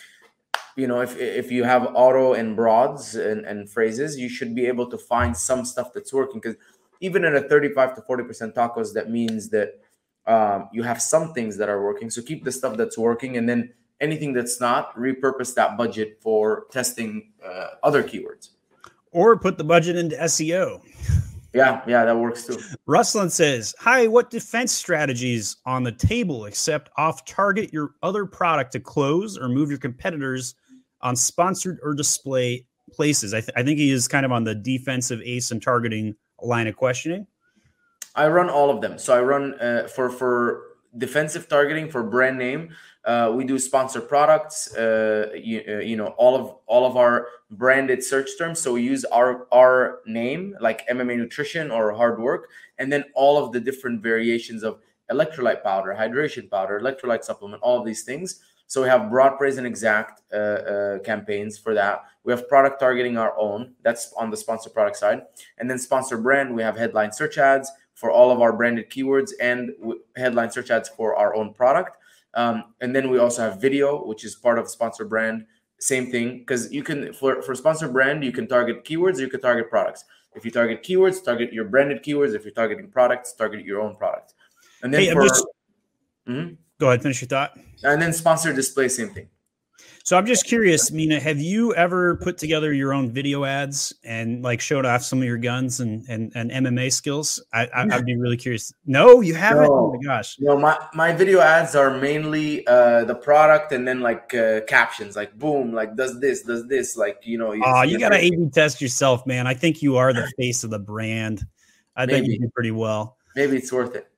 [0.76, 4.66] you know if if you have auto and broads and, and phrases you should be
[4.66, 6.56] able to find some stuff that's working because
[7.00, 9.82] even in a 35 to 40 percent TACOS that means that
[10.28, 12.10] um, you have some things that are working.
[12.10, 16.66] So keep the stuff that's working and then anything that's not repurpose that budget for
[16.72, 18.50] testing uh, other keywords.
[19.12, 20.82] Or put the budget into seo
[21.54, 22.58] yeah, yeah, that works too.
[22.88, 28.72] Ruslan says, Hi, what defense strategies on the table except off target your other product
[28.74, 30.56] to close or move your competitors
[31.02, 33.34] on sponsored or display places?
[33.34, 36.76] I, th- I think he is kind of on the defensive ASIN targeting line of
[36.76, 37.28] questioning.
[38.16, 38.98] I run all of them.
[38.98, 42.70] So I run uh, for for defensive targeting for brand name.
[43.04, 44.76] Uh, we do sponsor products.
[44.76, 48.60] Uh, you, uh, you know all of all of our branded search terms.
[48.60, 53.44] So we use our our name like MMA Nutrition or Hard Work, and then all
[53.44, 54.80] of the different variations of
[55.12, 58.42] electrolyte powder, hydration powder, electrolyte supplement, all of these things.
[58.68, 62.06] So we have broad phrase and exact uh, uh, campaigns for that.
[62.24, 63.74] We have product targeting our own.
[63.82, 65.24] That's on the sponsor product side,
[65.58, 66.56] and then sponsor brand.
[66.56, 69.72] We have headline search ads for all of our branded keywords and
[70.16, 71.98] headline search ads for our own product
[72.34, 75.46] um, and then we also have video, which is part of sponsor brand.
[75.80, 79.42] Same thing, because you can for for sponsor brand, you can target keywords, you can
[79.42, 80.06] target products.
[80.36, 82.36] If you target keywords, target your branded keywords.
[82.36, 84.34] If you're targeting products, target your own product.
[84.84, 85.46] And then hey, for, just,
[86.28, 86.54] mm-hmm.
[86.80, 87.58] go ahead, finish your thought.
[87.84, 89.28] And then sponsor display, same thing.
[90.12, 94.44] So I'm just curious, Mina, have you ever put together your own video ads and
[94.44, 97.42] like showed off some of your guns and and, and MMA skills?
[97.54, 98.74] I, I would be really curious.
[98.86, 99.68] No, you haven't.
[99.68, 99.74] No.
[99.74, 100.36] Oh my gosh.
[100.42, 105.16] No, my my video ads are mainly uh, the product and then like uh, captions,
[105.16, 107.56] like boom, like does this, does this, like you know.
[107.64, 109.48] Oh, you gotta A/B test yourself, man.
[109.48, 111.46] I think you are the face of the brand.
[111.96, 112.20] I Maybe.
[112.20, 113.16] think you do pretty well.
[113.38, 114.10] Maybe it's worth it.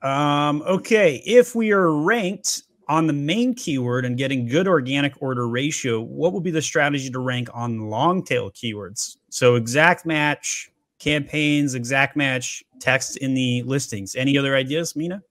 [0.00, 5.48] Um, okay, if we are ranked on the main keyword and getting good organic order
[5.48, 9.16] ratio, what would be the strategy to rank on long tail keywords?
[9.28, 14.14] So exact match campaigns, exact match text in the listings.
[14.14, 15.22] Any other ideas, Mina?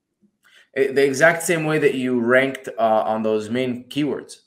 [0.76, 4.40] Eh, the exact same way that you ranked uh, on those main keywords.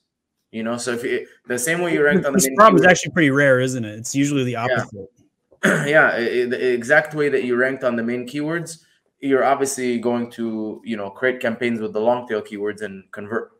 [0.51, 2.85] You know, so if you, the same way you ranked on the this problem keywords,
[2.85, 3.99] is actually pretty rare, isn't it?
[3.99, 4.89] It's usually the opposite.
[5.65, 8.85] Yeah, yeah the exact way that you ranked on the main keywords
[9.19, 13.51] you're obviously going to you know create campaigns with the long tail keywords and convert.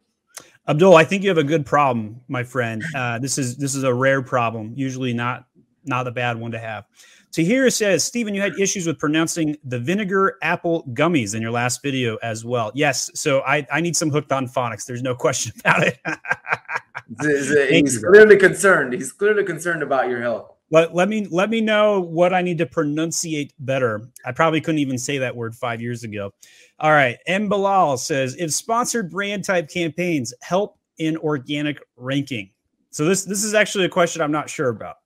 [0.68, 2.84] Abdul i think you have a good problem my friend.
[2.96, 5.46] Uh, this is this is a rare problem usually not
[5.86, 6.86] not a bad one to have.
[7.32, 11.42] So here it says stephen you had issues with pronouncing the vinegar apple gummies in
[11.42, 12.72] your last video as well.
[12.74, 16.00] Yes so i i need some hooked on phonics there's no question about it.
[17.22, 22.00] He's clearly concerned he's clearly concerned about your health let, let me let me know
[22.00, 24.08] what I need to pronunciate better.
[24.26, 26.32] I probably couldn't even say that word five years ago.
[26.80, 27.18] All right.
[27.28, 27.50] M.
[27.50, 32.52] Bilal says if sponsored brand type campaigns help in organic ranking.
[32.92, 34.98] So this this is actually a question I'm not sure about.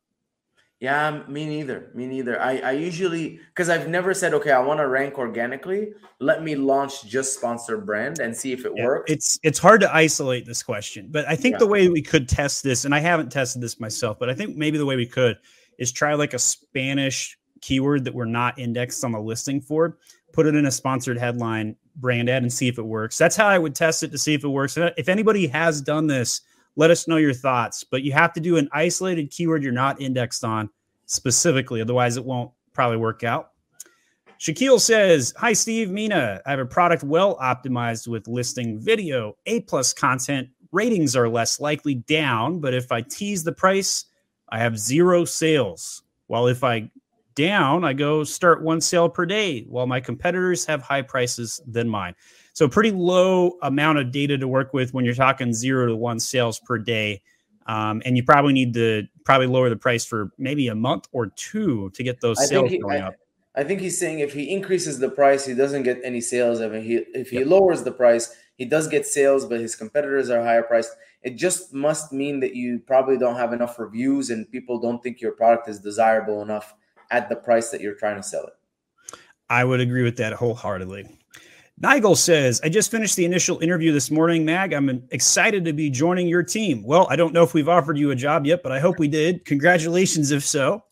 [0.84, 1.92] Yeah, me neither.
[1.94, 2.42] Me neither.
[2.42, 5.94] I, I usually because I've never said, okay, I want to rank organically.
[6.20, 9.10] Let me launch just sponsor brand and see if it yeah, works.
[9.10, 11.60] It's it's hard to isolate this question, but I think yeah.
[11.60, 14.58] the way we could test this, and I haven't tested this myself, but I think
[14.58, 15.38] maybe the way we could
[15.80, 19.98] is try like a Spanish keyword that we're not indexed on the listing for,
[20.34, 23.18] put it in a sponsored headline brand ad and see if it works.
[23.18, 24.78] That's how I would test it to see if it works.
[24.78, 26.42] If anybody has done this
[26.76, 27.84] let us know your thoughts.
[27.84, 30.70] But you have to do an isolated keyword you're not indexed on
[31.06, 33.52] specifically, otherwise, it won't probably work out.
[34.40, 36.42] Shaquille says, Hi, Steve, Mina.
[36.46, 40.50] I have a product well optimized with listing video, A plus content.
[40.72, 44.06] Ratings are less likely down, but if I tease the price,
[44.50, 46.04] I have zero sales.
[46.28, 46.90] While if I
[47.36, 51.88] down, I go start one sale per day, while my competitors have high prices than
[51.88, 52.16] mine.
[52.54, 56.20] So pretty low amount of data to work with when you're talking zero to one
[56.20, 57.22] sales per day.
[57.66, 61.28] Um, and you probably need to probably lower the price for maybe a month or
[61.28, 63.16] two to get those sales he, going I, up.
[63.56, 66.60] I think he's saying if he increases the price, he doesn't get any sales.
[66.60, 67.48] If he if he yep.
[67.48, 70.92] lowers the price, he does get sales, but his competitors are higher priced.
[71.22, 75.22] It just must mean that you probably don't have enough reviews and people don't think
[75.22, 76.74] your product is desirable enough
[77.12, 78.54] at the price that you're trying to sell it.
[79.50, 81.08] I would agree with that wholeheartedly.
[81.80, 84.74] Nigel says, I just finished the initial interview this morning, Mag.
[84.74, 86.84] I'm excited to be joining your team.
[86.84, 89.08] Well, I don't know if we've offered you a job yet, but I hope we
[89.08, 89.44] did.
[89.46, 90.84] Congratulations if so.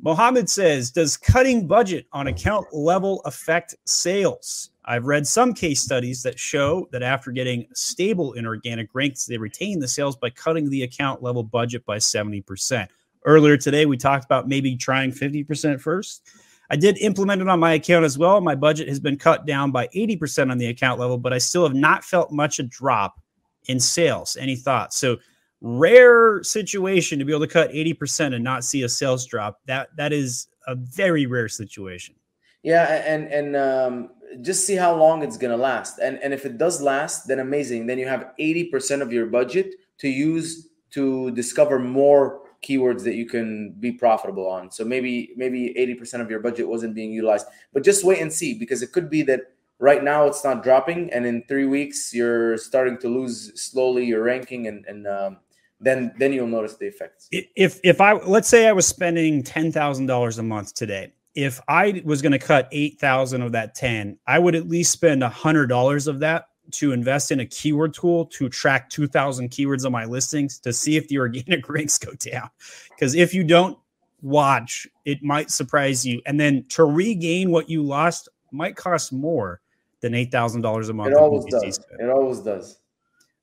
[0.00, 4.70] Mohammed says, Does cutting budget on account level affect sales?
[4.84, 9.38] I've read some case studies that show that after getting stable in organic ranks, they
[9.38, 12.88] retain the sales by cutting the account level budget by 70%.
[13.24, 16.28] Earlier today, we talked about maybe trying 50% first.
[16.72, 18.40] I did implement it on my account as well.
[18.40, 21.64] My budget has been cut down by 80% on the account level, but I still
[21.64, 23.20] have not felt much a drop
[23.68, 24.38] in sales.
[24.40, 24.96] Any thoughts?
[24.96, 25.18] So
[25.60, 29.60] rare situation to be able to cut 80% and not see a sales drop.
[29.66, 32.14] That that is a very rare situation.
[32.62, 35.98] Yeah, and and um, just see how long it's gonna last.
[35.98, 37.86] And and if it does last, then amazing.
[37.86, 43.26] Then you have 80% of your budget to use to discover more keywords that you
[43.26, 44.70] can be profitable on.
[44.70, 47.46] So maybe maybe 80% of your budget wasn't being utilized.
[47.72, 49.40] But just wait and see because it could be that
[49.78, 54.22] right now it's not dropping and in 3 weeks you're starting to lose slowly your
[54.22, 55.38] ranking and and um,
[55.80, 57.28] then then you'll notice the effects.
[57.32, 61.12] If if I let's say I was spending $10,000 a month today.
[61.34, 65.22] If I was going to cut 8,000 of that 10, I would at least spend
[65.22, 70.04] $100 of that to invest in a keyword tool to track 2000 keywords on my
[70.04, 72.48] listings to see if the organic ranks go down.
[72.90, 73.78] Because if you don't
[74.22, 76.22] watch, it might surprise you.
[76.24, 79.60] And then to regain what you lost might cost more
[80.00, 81.12] than $8,000 a month.
[81.12, 81.80] It always does.
[81.98, 82.78] It always does.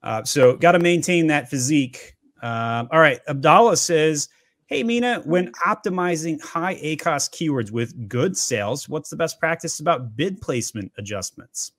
[0.02, 2.16] Uh, so got to maintain that physique.
[2.42, 3.20] Um, all right.
[3.28, 4.30] Abdallah says,
[4.68, 10.16] Hey, Mina, when optimizing high ACOS keywords with good sales, what's the best practice about
[10.16, 11.72] bid placement adjustments?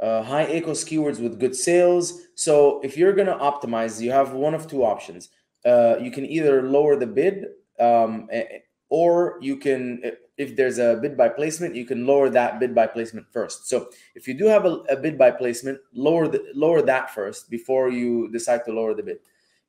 [0.00, 2.22] Uh, high ACOS keywords with good sales.
[2.34, 5.28] So if you're going to optimize, you have one of two options.
[5.64, 7.46] Uh, you can either lower the bid
[7.78, 8.28] um,
[8.90, 10.02] or you can
[10.36, 13.88] if there's a bid by placement you can lower that bid by placement first so
[14.14, 17.88] if you do have a, a bid by placement lower the, lower that first before
[17.88, 19.18] you decide to lower the bid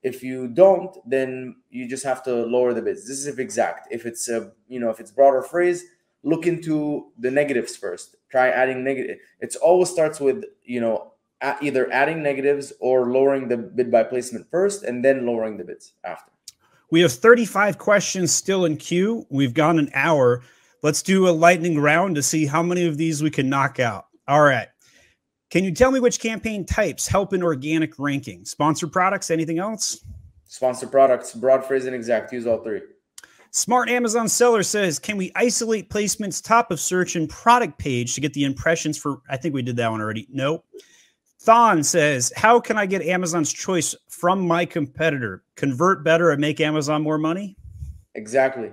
[0.02, 3.88] if you don't then you just have to lower the bids this is if exact
[3.92, 5.86] if it's a you know if it's broader phrase
[6.24, 11.14] look into the negatives first try adding negative it's always starts with you know
[11.62, 15.94] either adding negatives or lowering the bid by placement first and then lowering the bids
[16.04, 16.32] after
[16.92, 19.26] we have 35 questions still in queue.
[19.30, 20.44] We've gone an hour.
[20.84, 24.08] Let's do a lightning round to see how many of these we can knock out.
[24.28, 24.68] All right.
[25.50, 28.46] Can you tell me which campaign types help in organic ranking?
[28.46, 30.04] Sponsor products, anything else?
[30.46, 32.32] Sponsor products, broad phrase and exact.
[32.34, 32.82] Use all three.
[33.52, 38.22] Smart Amazon seller says, can we isolate placements top of search and product page to
[38.22, 39.22] get the impressions for?
[39.30, 40.26] I think we did that one already.
[40.32, 40.66] Nope.
[41.42, 45.44] Thon says, How can I get Amazon's choice from my competitor?
[45.56, 47.58] Convert better and make Amazon more money?
[48.14, 48.72] Exactly.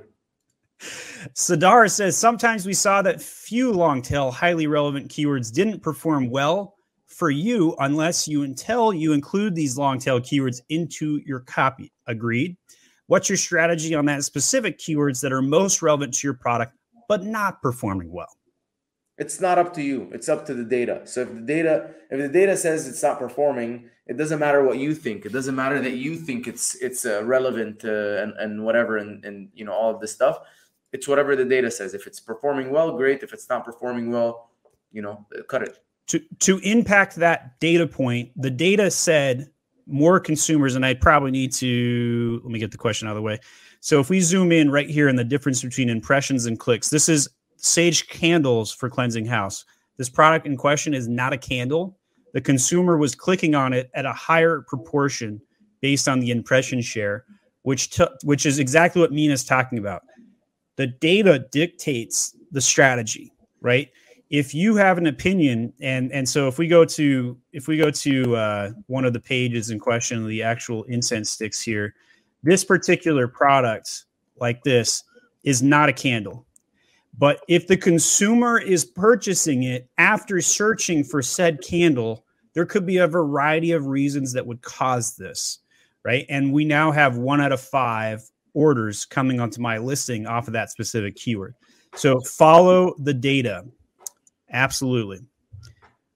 [0.80, 6.76] Sadar says, Sometimes we saw that few long tail, highly relevant keywords didn't perform well
[7.06, 11.90] for you unless you until you include these long tail keywords into your copy.
[12.06, 12.56] Agreed.
[13.08, 16.74] What's your strategy on that specific keywords that are most relevant to your product
[17.08, 18.28] but not performing well?
[19.16, 20.10] It's not up to you.
[20.12, 21.00] It's up to the data.
[21.04, 24.78] So if the data if the data says it's not performing, it doesn't matter what
[24.78, 25.24] you think.
[25.24, 29.24] It doesn't matter that you think it's it's uh, relevant uh, and and whatever and
[29.24, 30.38] and you know all of this stuff.
[30.92, 31.94] It's whatever the data says.
[31.94, 33.22] If it's performing well, great.
[33.22, 34.50] If it's not performing well,
[34.92, 35.78] you know, cut it.
[36.08, 39.50] To to impact that data point, the data said
[39.88, 43.22] more consumers, and I probably need to let me get the question out of the
[43.22, 43.40] way.
[43.80, 47.08] So if we zoom in right here in the difference between impressions and clicks, this
[47.08, 49.64] is sage candles for cleansing house.
[49.96, 51.98] This product in question is not a candle.
[52.34, 55.40] The consumer was clicking on it at a higher proportion
[55.80, 57.24] based on the impression share,
[57.62, 60.02] which t- which is exactly what Mina is talking about.
[60.76, 63.88] The data dictates the strategy, right?
[64.30, 67.90] If you have an opinion, and and so if we go to if we go
[67.90, 71.94] to uh, one of the pages in question, the actual incense sticks here,
[72.42, 74.04] this particular product
[74.36, 75.04] like this
[75.44, 76.46] is not a candle.
[77.16, 82.24] But if the consumer is purchasing it after searching for said candle,
[82.54, 85.58] there could be a variety of reasons that would cause this,
[86.04, 86.26] right?
[86.28, 88.22] And we now have one out of five
[88.54, 91.54] orders coming onto my listing off of that specific keyword.
[91.94, 93.64] So follow the data.
[94.50, 95.20] Absolutely.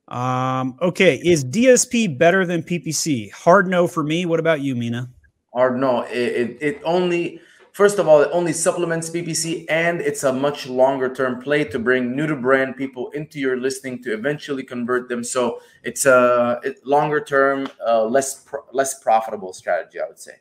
[0.09, 3.33] Um, okay, is DSP better than PPC?
[3.33, 4.27] Hard no for me.
[4.27, 5.09] What about you, Mina?
[5.55, 6.03] Hard no.
[6.03, 7.41] It, it, it only
[7.73, 11.79] First of all, it only supplements PPC and it's a much longer term play to
[11.79, 15.25] bring new to brand people into your listing to eventually convert them.
[15.25, 20.33] So it's a longer term, uh, less pro- less profitable strategy, I would say.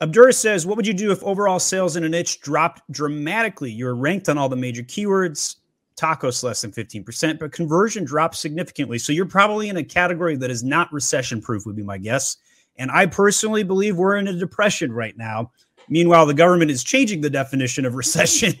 [0.00, 3.70] Abdur says, "What would you do if overall sales in a niche dropped dramatically?
[3.70, 5.54] You're ranked on all the major keywords,
[5.96, 8.98] TACOS less than 15%, but conversion drops significantly.
[8.98, 12.36] So you're probably in a category that is not recession proof, would be my guess.
[12.76, 15.52] And I personally believe we're in a depression right now.
[15.88, 18.54] Meanwhile, the government is changing the definition of recession.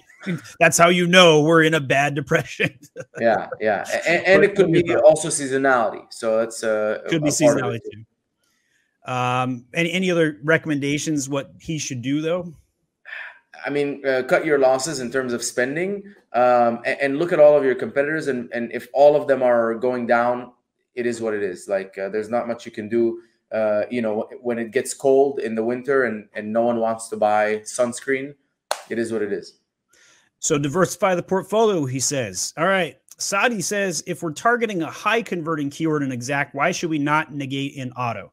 [0.60, 2.78] That's how you know we're in a bad depression.
[3.20, 6.02] yeah, yeah, and, and it could be also seasonality.
[6.10, 9.12] So it's uh, could be seasonality too.
[9.12, 11.28] Um, any any other recommendations?
[11.28, 12.54] What he should do though?
[13.64, 17.40] I mean, uh, cut your losses in terms of spending, um, and, and, look at
[17.40, 20.52] all of your competitors, and and if all of them are going down,
[20.94, 21.68] it is what it is.
[21.68, 23.22] Like uh, there's not much you can do
[23.54, 27.08] uh, you know, when it gets cold in the winter and, and no one wants
[27.08, 28.34] to buy sunscreen,
[28.90, 29.60] it is what it is.
[30.40, 32.52] So diversify the portfolio, he says.
[32.58, 32.96] All right.
[33.16, 37.32] Sadi says if we're targeting a high converting keyword in exact, why should we not
[37.32, 38.32] negate in auto?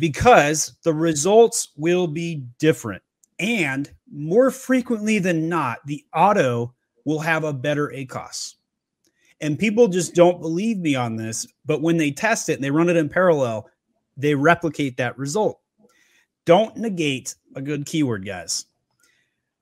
[0.00, 3.02] Because the results will be different.
[3.38, 6.74] And more frequently than not, the auto
[7.04, 8.54] will have a better ACOS.
[9.40, 11.46] And people just don't believe me on this.
[11.66, 13.68] But when they test it and they run it in parallel,
[14.16, 15.60] they replicate that result.
[16.46, 18.66] Don't negate a good keyword, guys.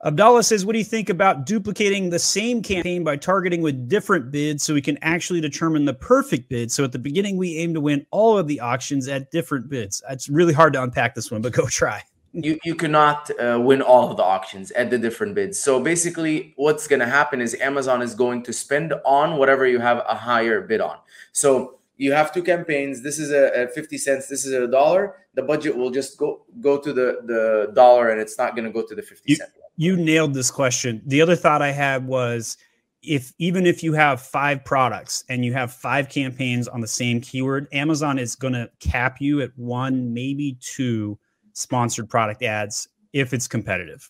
[0.05, 4.31] Abdallah says, What do you think about duplicating the same campaign by targeting with different
[4.31, 6.71] bids so we can actually determine the perfect bid?
[6.71, 10.03] So at the beginning, we aim to win all of the auctions at different bids.
[10.09, 12.03] It's really hard to unpack this one, but go try.
[12.33, 15.59] You, you cannot uh, win all of the auctions at the different bids.
[15.59, 19.79] So basically, what's going to happen is Amazon is going to spend on whatever you
[19.79, 20.97] have a higher bid on.
[21.31, 23.01] So you have two campaigns.
[23.01, 24.27] This is a, a 50 cents.
[24.27, 25.17] This is a dollar.
[25.35, 28.71] The budget will just go go to the the dollar, and it's not going to
[28.71, 31.01] go to the 50 you, cent you nailed this question.
[31.05, 32.57] The other thought I had was
[33.01, 37.19] if even if you have five products and you have five campaigns on the same
[37.19, 41.17] keyword, Amazon is going to cap you at one, maybe two
[41.53, 44.09] sponsored product ads if it's competitive.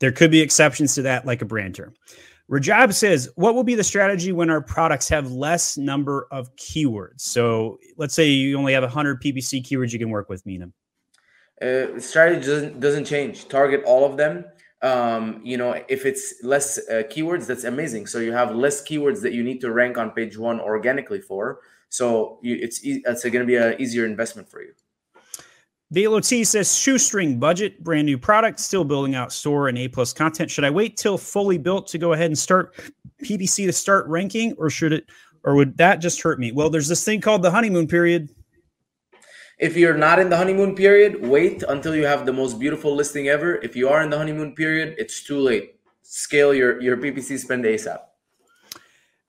[0.00, 1.94] There could be exceptions to that, like a brand term.
[2.50, 7.20] Rajab says, What will be the strategy when our products have less number of keywords?
[7.20, 10.70] So let's say you only have 100 PPC keywords you can work with, Mina.
[11.60, 13.48] Uh, strategy doesn't, doesn't change.
[13.48, 14.44] Target all of them
[14.82, 18.06] um, you know, if it's less uh, keywords, that's amazing.
[18.06, 21.60] So you have less keywords that you need to rank on page one organically for.
[21.88, 24.72] So you, it's it's going to be an easier investment for you.
[25.90, 30.50] BLOT says shoestring budget, brand new product, still building out store and A plus content.
[30.50, 32.74] Should I wait till fully built to go ahead and start
[33.24, 35.06] PPC to start ranking, or should it,
[35.44, 36.52] or would that just hurt me?
[36.52, 38.28] Well, there's this thing called the honeymoon period.
[39.58, 43.28] If you're not in the honeymoon period, wait until you have the most beautiful listing
[43.28, 43.56] ever.
[43.56, 45.80] If you are in the honeymoon period, it's too late.
[46.02, 47.98] Scale your, your PPC spend ASAP.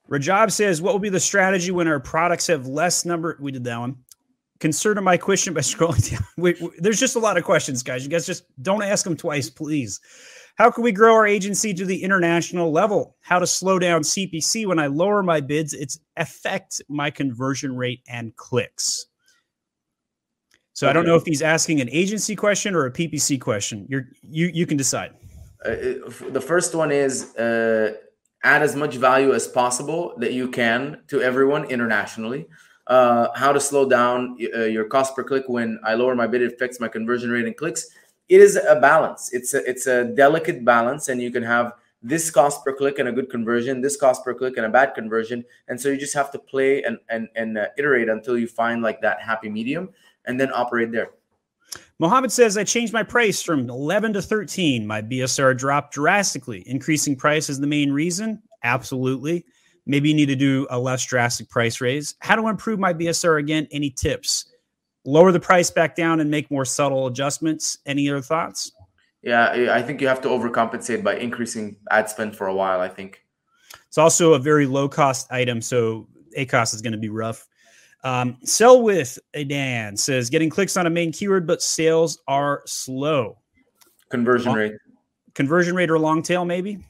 [0.10, 3.38] Rajab says, What will be the strategy when our products have less number?
[3.40, 3.98] We did that one.
[4.60, 6.24] Consider my question by scrolling down.
[6.38, 8.04] We, we, there's just a lot of questions, guys.
[8.04, 10.00] You guys just don't ask them twice, please.
[10.56, 13.16] How can we grow our agency to the international level?
[13.22, 15.74] How to slow down CPC when I lower my bids?
[15.74, 19.06] It's affect my conversion rate and clicks.
[20.74, 20.88] So.
[20.88, 23.86] I don't know if he's asking an agency question or a PPC question.
[23.90, 25.12] You're you you can decide.
[25.66, 25.76] Uh,
[26.30, 27.96] the first one is uh,
[28.44, 32.48] add as much value as possible that you can to everyone internationally.
[32.90, 36.42] Uh, how to slow down uh, your cost per click when I lower my bid,
[36.42, 37.86] it affects my conversion rate and clicks.
[38.30, 39.32] It is a balance.
[39.32, 43.10] It's a it's a delicate balance, and you can have this cost per click and
[43.10, 46.16] a good conversion, this cost per click and a bad conversion, and so you just
[46.16, 49.90] have to play and and and uh, iterate until you find like that happy medium
[50.26, 51.12] and then operate there.
[52.00, 54.88] Mohammed says, I changed my price from 11 to 13.
[54.88, 56.64] My BSR dropped drastically.
[56.68, 58.42] Increasing price is the main reason?
[58.64, 59.46] Absolutely.
[59.90, 62.14] Maybe you need to do a less drastic price raise.
[62.20, 63.68] How to improve my BSR again?
[63.72, 64.46] Any tips?
[65.04, 67.80] Lower the price back down and make more subtle adjustments.
[67.88, 68.72] Any other thoughts?
[69.24, 72.80] Yeah, I think you have to overcompensate by increasing ad spend for a while.
[72.82, 73.24] I think
[73.88, 75.60] it's also a very low cost item.
[75.60, 76.08] So
[76.38, 77.48] ACOS is going to be rough.
[78.04, 82.62] Um, sell with a Dan says getting clicks on a main keyword, but sales are
[82.68, 83.40] slow.
[84.12, 84.74] Conversion rate.
[85.34, 86.86] Conversion rate or long tail, maybe.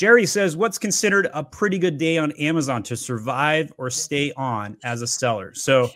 [0.00, 4.78] Jerry says, What's considered a pretty good day on Amazon to survive or stay on
[4.82, 5.52] as a seller?
[5.52, 5.90] So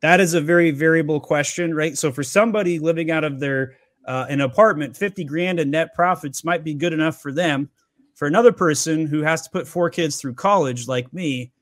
[0.00, 1.96] that is a very variable question, right?
[1.96, 6.42] So for somebody living out of their uh, an apartment, 50 grand in net profits
[6.42, 7.70] might be good enough for them.
[8.16, 11.52] For another person who has to put four kids through college, like me,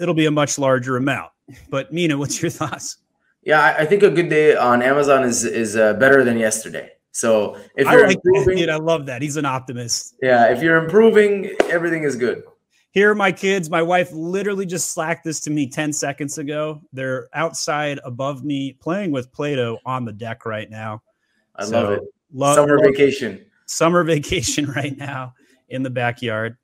[0.00, 1.32] it'll be a much larger amount.
[1.68, 2.96] But Mina, what's your thoughts?
[3.42, 6.92] Yeah, I think a good day on Amazon is is uh, better than yesterday.
[7.12, 9.22] So if you're like improving, that, dude, I love that.
[9.22, 10.14] He's an optimist.
[10.22, 12.44] Yeah, if you're improving, everything is good.
[12.92, 13.70] Here are my kids.
[13.70, 16.82] My wife literally just slacked this to me 10 seconds ago.
[16.92, 21.02] They're outside above me playing with Play Doh on the deck right now.
[21.54, 22.02] I so, love it.
[22.32, 23.44] Love, summer love, vacation.
[23.66, 25.34] Summer vacation right now
[25.68, 26.56] in the backyard.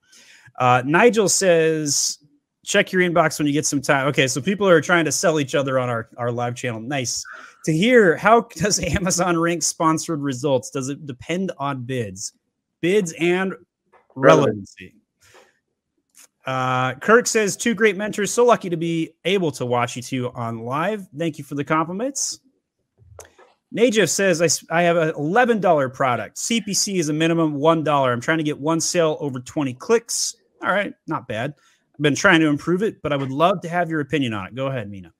[0.59, 2.18] Uh, Nigel says,
[2.64, 4.09] check your inbox when you get some time.
[4.09, 6.81] Okay, so people are trying to sell each other on our, our live channel.
[6.81, 7.24] Nice
[7.66, 8.16] to hear.
[8.16, 10.70] How does Amazon rank sponsored results?
[10.70, 12.32] Does it depend on bids,
[12.80, 13.55] bids and
[14.14, 14.94] relevancy?
[16.47, 18.32] Uh, Kirk says, two great mentors.
[18.32, 21.06] So lucky to be able to watch you two on live.
[21.16, 22.38] Thank you for the compliments.
[23.76, 24.40] Najif says,
[24.70, 26.36] I, I have an $11 product.
[26.36, 28.12] CPC is a minimum $1.
[28.12, 30.36] I'm trying to get one sale over 20 clicks.
[30.62, 31.55] All right, not bad.
[31.94, 34.47] I've been trying to improve it, but I would love to have your opinion on
[34.47, 34.55] it.
[34.55, 35.12] Go ahead, Mina.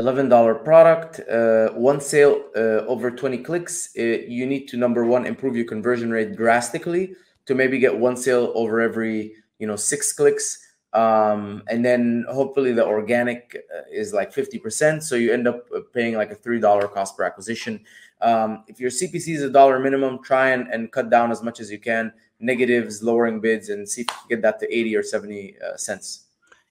[0.00, 3.90] $11 product, uh, one sale uh, over 20 clicks.
[3.98, 7.14] Uh, you need to, number one, improve your conversion rate drastically
[7.46, 10.62] to maybe get one sale over every, you know, six clicks.
[10.92, 15.02] Um, and then hopefully the organic uh, is like 50%.
[15.02, 17.84] So you end up uh, paying like a $3 cost per acquisition.
[18.20, 21.60] Um, if your CPC is a dollar minimum, try and, and cut down as much
[21.60, 24.96] as you can negatives, lowering bids, and see if you can get that to 80
[24.96, 26.25] or 70 uh, cents.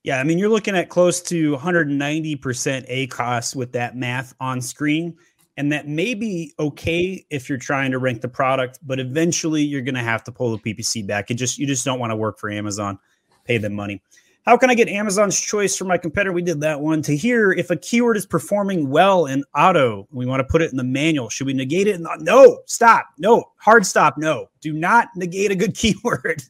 [0.05, 5.17] Yeah, I mean, you're looking at close to 190% ACOS with that math on screen.
[5.57, 9.81] And that may be okay if you're trying to rank the product, but eventually you're
[9.81, 11.31] going to have to pull the PPC back.
[11.31, 12.99] It just you just don't want to work for Amazon,
[13.45, 14.03] pay them money.
[14.45, 16.33] How can I get Amazon's choice for my competitor?
[16.33, 17.01] We did that one.
[17.01, 20.69] To hear if a keyword is performing well in auto, we want to put it
[20.69, 21.29] in the manual.
[21.29, 21.99] Should we negate it?
[22.19, 23.07] No, stop.
[23.17, 24.19] No, hard stop.
[24.19, 26.43] No, do not negate a good keyword.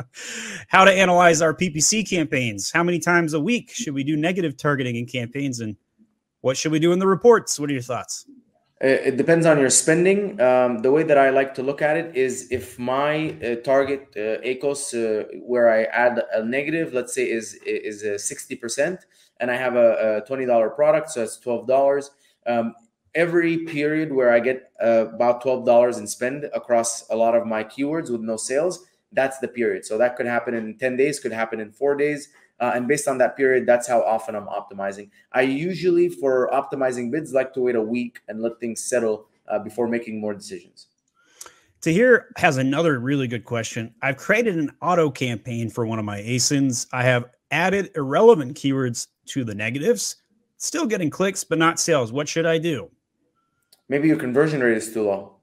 [0.69, 2.70] How to analyze our PPC campaigns.
[2.70, 5.61] How many times a week should we do negative targeting in campaigns?
[5.61, 5.77] And
[6.40, 7.59] what should we do in the reports?
[7.59, 8.27] What are your thoughts?
[8.81, 10.40] It depends on your spending.
[10.40, 14.07] Um, the way that I like to look at it is if my uh, target
[14.16, 19.05] uh, ACOS, uh, where I add a negative, let's say is is sixty percent,
[19.40, 22.12] and I have a, a twenty dollar product, so it's twelve dollars.
[22.47, 22.73] Um,
[23.16, 27.49] every period where I get uh, about twelve dollars in spend across a lot of
[27.49, 29.85] my keywords with no sales, that's the period.
[29.85, 32.28] So that could happen in ten days, could happen in four days.
[32.60, 35.10] Uh, and based on that period, that's how often I'm optimizing.
[35.32, 39.60] I usually, for optimizing bids, like to wait a week and let things settle uh,
[39.60, 40.89] before making more decisions.
[41.80, 43.94] Tahir has another really good question.
[44.02, 46.89] I've created an auto campaign for one of my ASINs.
[46.93, 50.16] I have added irrelevant keywords to the negatives,
[50.56, 52.10] still getting clicks, but not sales.
[52.10, 52.90] What should I do?
[53.89, 55.38] Maybe your conversion rate is too low.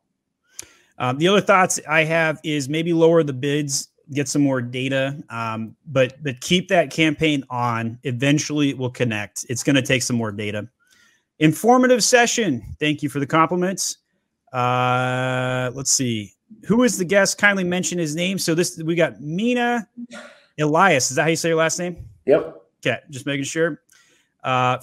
[0.97, 5.21] Um, the other thoughts I have is maybe lower the bids get some more data.
[5.29, 7.97] Um, but but keep that campaign on.
[8.03, 9.45] Eventually, it will connect.
[9.49, 10.67] It's going to take some more data.
[11.39, 12.63] Informative session.
[12.79, 13.97] Thank you for the compliments.
[14.53, 16.33] Uh, let's see.
[16.65, 17.37] Who is the guest?
[17.37, 18.37] Kindly mention his name.
[18.37, 19.87] So this we got Mina
[20.59, 21.09] Elias.
[21.09, 22.05] Is that how you say your last name?
[22.25, 22.61] Yep.
[22.85, 23.81] Okay, just making sure.
[24.43, 24.77] Uh,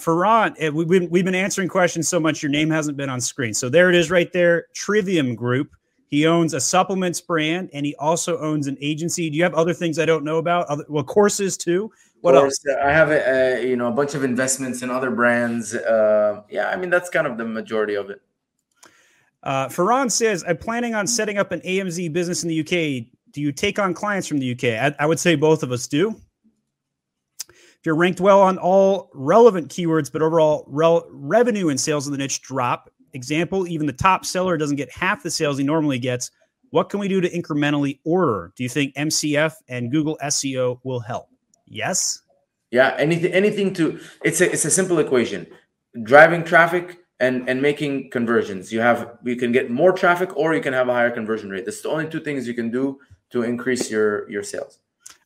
[0.58, 3.54] eh, we've been, we've been answering questions so much, your name hasn't been on screen.
[3.54, 4.66] So there it is right there.
[4.74, 5.70] Trivium Group.
[6.12, 9.30] He owns a supplements brand and he also owns an agency.
[9.30, 10.66] Do you have other things I don't know about?
[10.66, 11.90] Other, well, courses too.
[12.20, 12.62] What else?
[12.84, 15.74] I have a, a, you know a bunch of investments in other brands.
[15.74, 18.20] Uh, yeah, I mean that's kind of the majority of it.
[19.42, 23.06] Uh, Farhan says, "I'm planning on setting up an AMZ business in the UK.
[23.32, 24.64] Do you take on clients from the UK?
[24.64, 26.14] I, I would say both of us do.
[27.48, 32.12] If you're ranked well on all relevant keywords, but overall rel- revenue and sales in
[32.12, 35.98] the niche drop, Example, even the top seller doesn't get half the sales he normally
[35.98, 36.30] gets.
[36.70, 38.52] What can we do to incrementally order?
[38.56, 41.28] Do you think MCF and Google SEO will help?
[41.66, 42.22] Yes.
[42.70, 45.46] Yeah, anything anything to it's a it's a simple equation.
[46.02, 48.72] Driving traffic and and making conversions.
[48.72, 51.66] You have you can get more traffic or you can have a higher conversion rate.
[51.66, 52.98] That's the only two things you can do
[53.30, 54.78] to increase your your sales.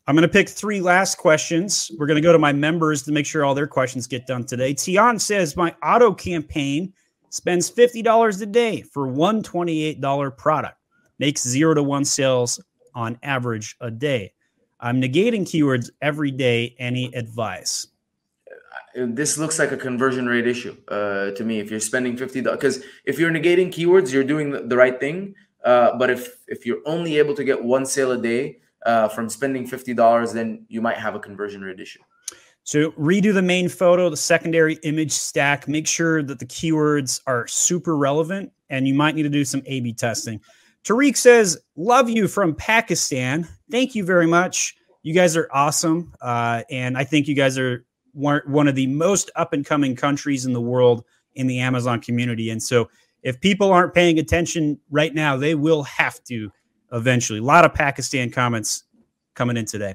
[0.09, 1.91] I'm going to pick three last questions.
[1.99, 4.45] We're going to go to my members to make sure all their questions get done
[4.45, 4.73] today.
[4.73, 6.93] Tian says my auto campaign
[7.31, 10.77] spends $50 a day for one $28 product,
[11.19, 12.61] makes zero to one sales
[12.95, 14.33] on average a day.
[14.81, 16.75] I'm negating keywords every day.
[16.79, 17.89] Any advice?
[18.95, 21.61] This looks like a conversion rate issue uh, to me.
[21.61, 25.35] If you're spending fifty dollars, because if you're negating keywords, you're doing the right thing.
[25.65, 29.29] Uh, but if if you're only able to get one sale a day uh, from
[29.29, 32.01] spending fifty dollars, then you might have a conversion rate issue.
[32.67, 37.47] So redo the main photo, the secondary image stack, make sure that the keywords are
[37.47, 40.41] super relevant, and you might need to do some A B testing.
[40.83, 43.47] Tariq says, Love you from Pakistan.
[43.71, 44.75] Thank you very much.
[45.05, 46.13] You guys are awesome.
[46.21, 47.85] Uh, and I think you guys are
[48.15, 51.05] one, one of the most up and coming countries in the world
[51.37, 52.51] in the Amazon community.
[52.51, 52.91] And so
[53.23, 56.51] if people aren't paying attention right now, they will have to
[56.93, 57.39] eventually.
[57.39, 58.83] A lot of Pakistan comments
[59.35, 59.95] coming in today.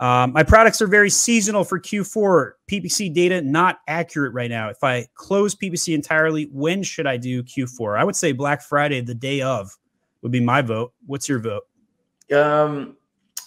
[0.00, 2.52] Um, my products are very seasonal for Q4.
[2.70, 4.68] PPC data not accurate right now.
[4.68, 7.98] If I close PPC entirely, when should I do Q4?
[7.98, 9.76] I would say Black Friday, the day of,
[10.22, 10.92] would be my vote.
[11.06, 11.64] What's your vote?
[12.32, 12.96] Um,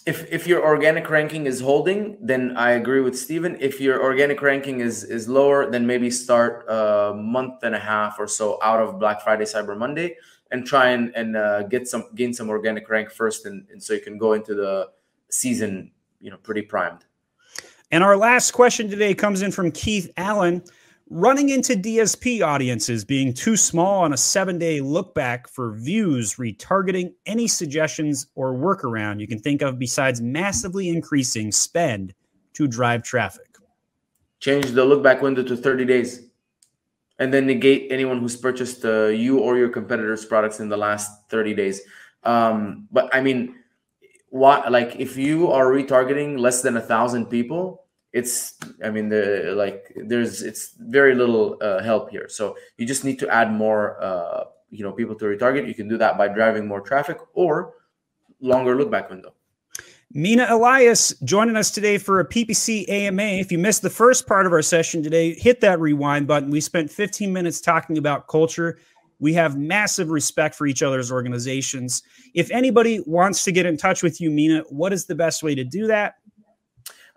[0.05, 3.55] if if your organic ranking is holding, then I agree with Steven.
[3.59, 8.19] If your organic ranking is is lower, then maybe start a month and a half
[8.19, 10.17] or so out of Black Friday, Cyber Monday,
[10.49, 13.93] and try and and uh, get some gain some organic rank first, and, and so
[13.93, 14.89] you can go into the
[15.29, 15.91] season
[16.21, 17.05] you know pretty primed.
[17.91, 20.63] And our last question today comes in from Keith Allen.
[21.13, 26.35] Running into DSP audiences being too small on a seven day look back for views,
[26.35, 32.13] retargeting, any suggestions or workaround you can think of besides massively increasing spend
[32.53, 33.57] to drive traffic?
[34.39, 36.29] Change the look back window to 30 days
[37.19, 41.29] and then negate anyone who's purchased uh, you or your competitors' products in the last
[41.29, 41.81] 30 days.
[42.23, 43.55] Um, but I mean,
[44.31, 47.83] what like if you are retargeting less than a thousand people
[48.13, 53.03] it's i mean the like there's it's very little uh, help here so you just
[53.03, 56.29] need to add more uh, you know people to retarget you can do that by
[56.29, 57.73] driving more traffic or
[58.39, 59.33] longer look back window
[60.13, 63.23] Mina Elias joining us today for a PPC AMA.
[63.23, 66.49] If you missed the first part of our session today, hit that rewind button.
[66.49, 68.77] We spent 15 minutes talking about culture.
[69.21, 72.03] We have massive respect for each other's organizations.
[72.33, 75.55] If anybody wants to get in touch with you, Mina, what is the best way
[75.55, 76.15] to do that?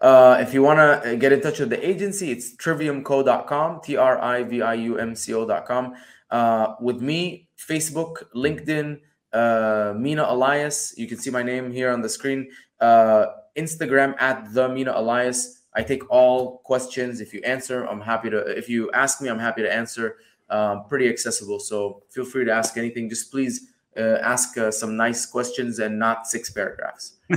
[0.01, 4.21] Uh, if you want to get in touch with the agency, it's triviumco.com, T R
[4.21, 5.95] I V I U M C O.com.
[6.31, 9.01] Uh, with me, Facebook, LinkedIn,
[9.33, 10.95] uh, Mina Elias.
[10.99, 12.51] You can see my name here on the screen
[12.81, 13.27] uh,
[13.57, 15.63] Instagram at the Mina Elias.
[15.75, 17.21] I take all questions.
[17.21, 18.39] If you answer, I'm happy to.
[18.39, 20.17] If you ask me, I'm happy to answer.
[20.51, 23.09] Um, pretty accessible, so feel free to ask anything.
[23.09, 27.17] Just please uh, ask uh, some nice questions and not six paragraphs.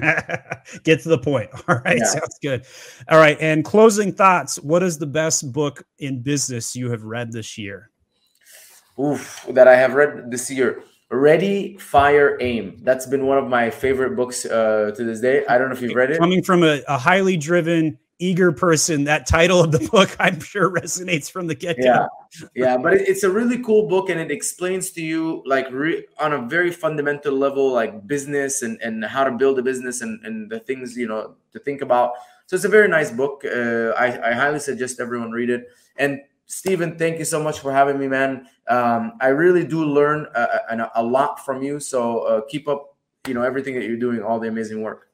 [0.83, 1.49] Get to the point.
[1.67, 2.05] All right, yeah.
[2.05, 2.65] sounds good.
[3.09, 4.57] All right, and closing thoughts.
[4.59, 7.91] What is the best book in business you have read this year?
[8.99, 10.83] Oof, that I have read this year.
[11.09, 12.79] Ready, Fire, Aim.
[12.81, 15.45] That's been one of my favorite books uh, to this day.
[15.45, 16.19] I don't know if you've read it.
[16.19, 20.69] Coming from a, a highly driven, eager person, that title of the book, I'm sure
[20.69, 21.83] resonates from the get go.
[21.83, 22.07] Yeah,
[22.55, 26.05] yeah, but it, it's a really cool book, and it explains to you, like, re-
[26.19, 30.23] on a very fundamental level, like business and and how to build a business and
[30.25, 32.13] and the things you know to think about.
[32.47, 33.43] So it's a very nice book.
[33.45, 35.67] Uh, I I highly suggest everyone read it.
[35.97, 38.47] And Steven, thank you so much for having me, man.
[38.69, 41.79] Um, I really do learn a, a, a lot from you.
[41.79, 42.95] So uh, keep up,
[43.27, 45.06] you know, everything that you're doing, all the amazing work.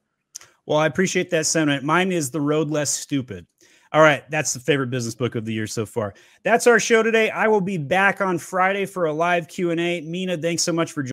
[0.66, 1.84] Well, I appreciate that sentiment.
[1.84, 3.46] Mine is The Road Less Stupid.
[3.92, 6.14] All right, that's the favorite business book of the year so far.
[6.42, 7.30] That's our show today.
[7.30, 10.00] I will be back on Friday for a live Q&A.
[10.00, 11.02] Mina, thanks so much for joining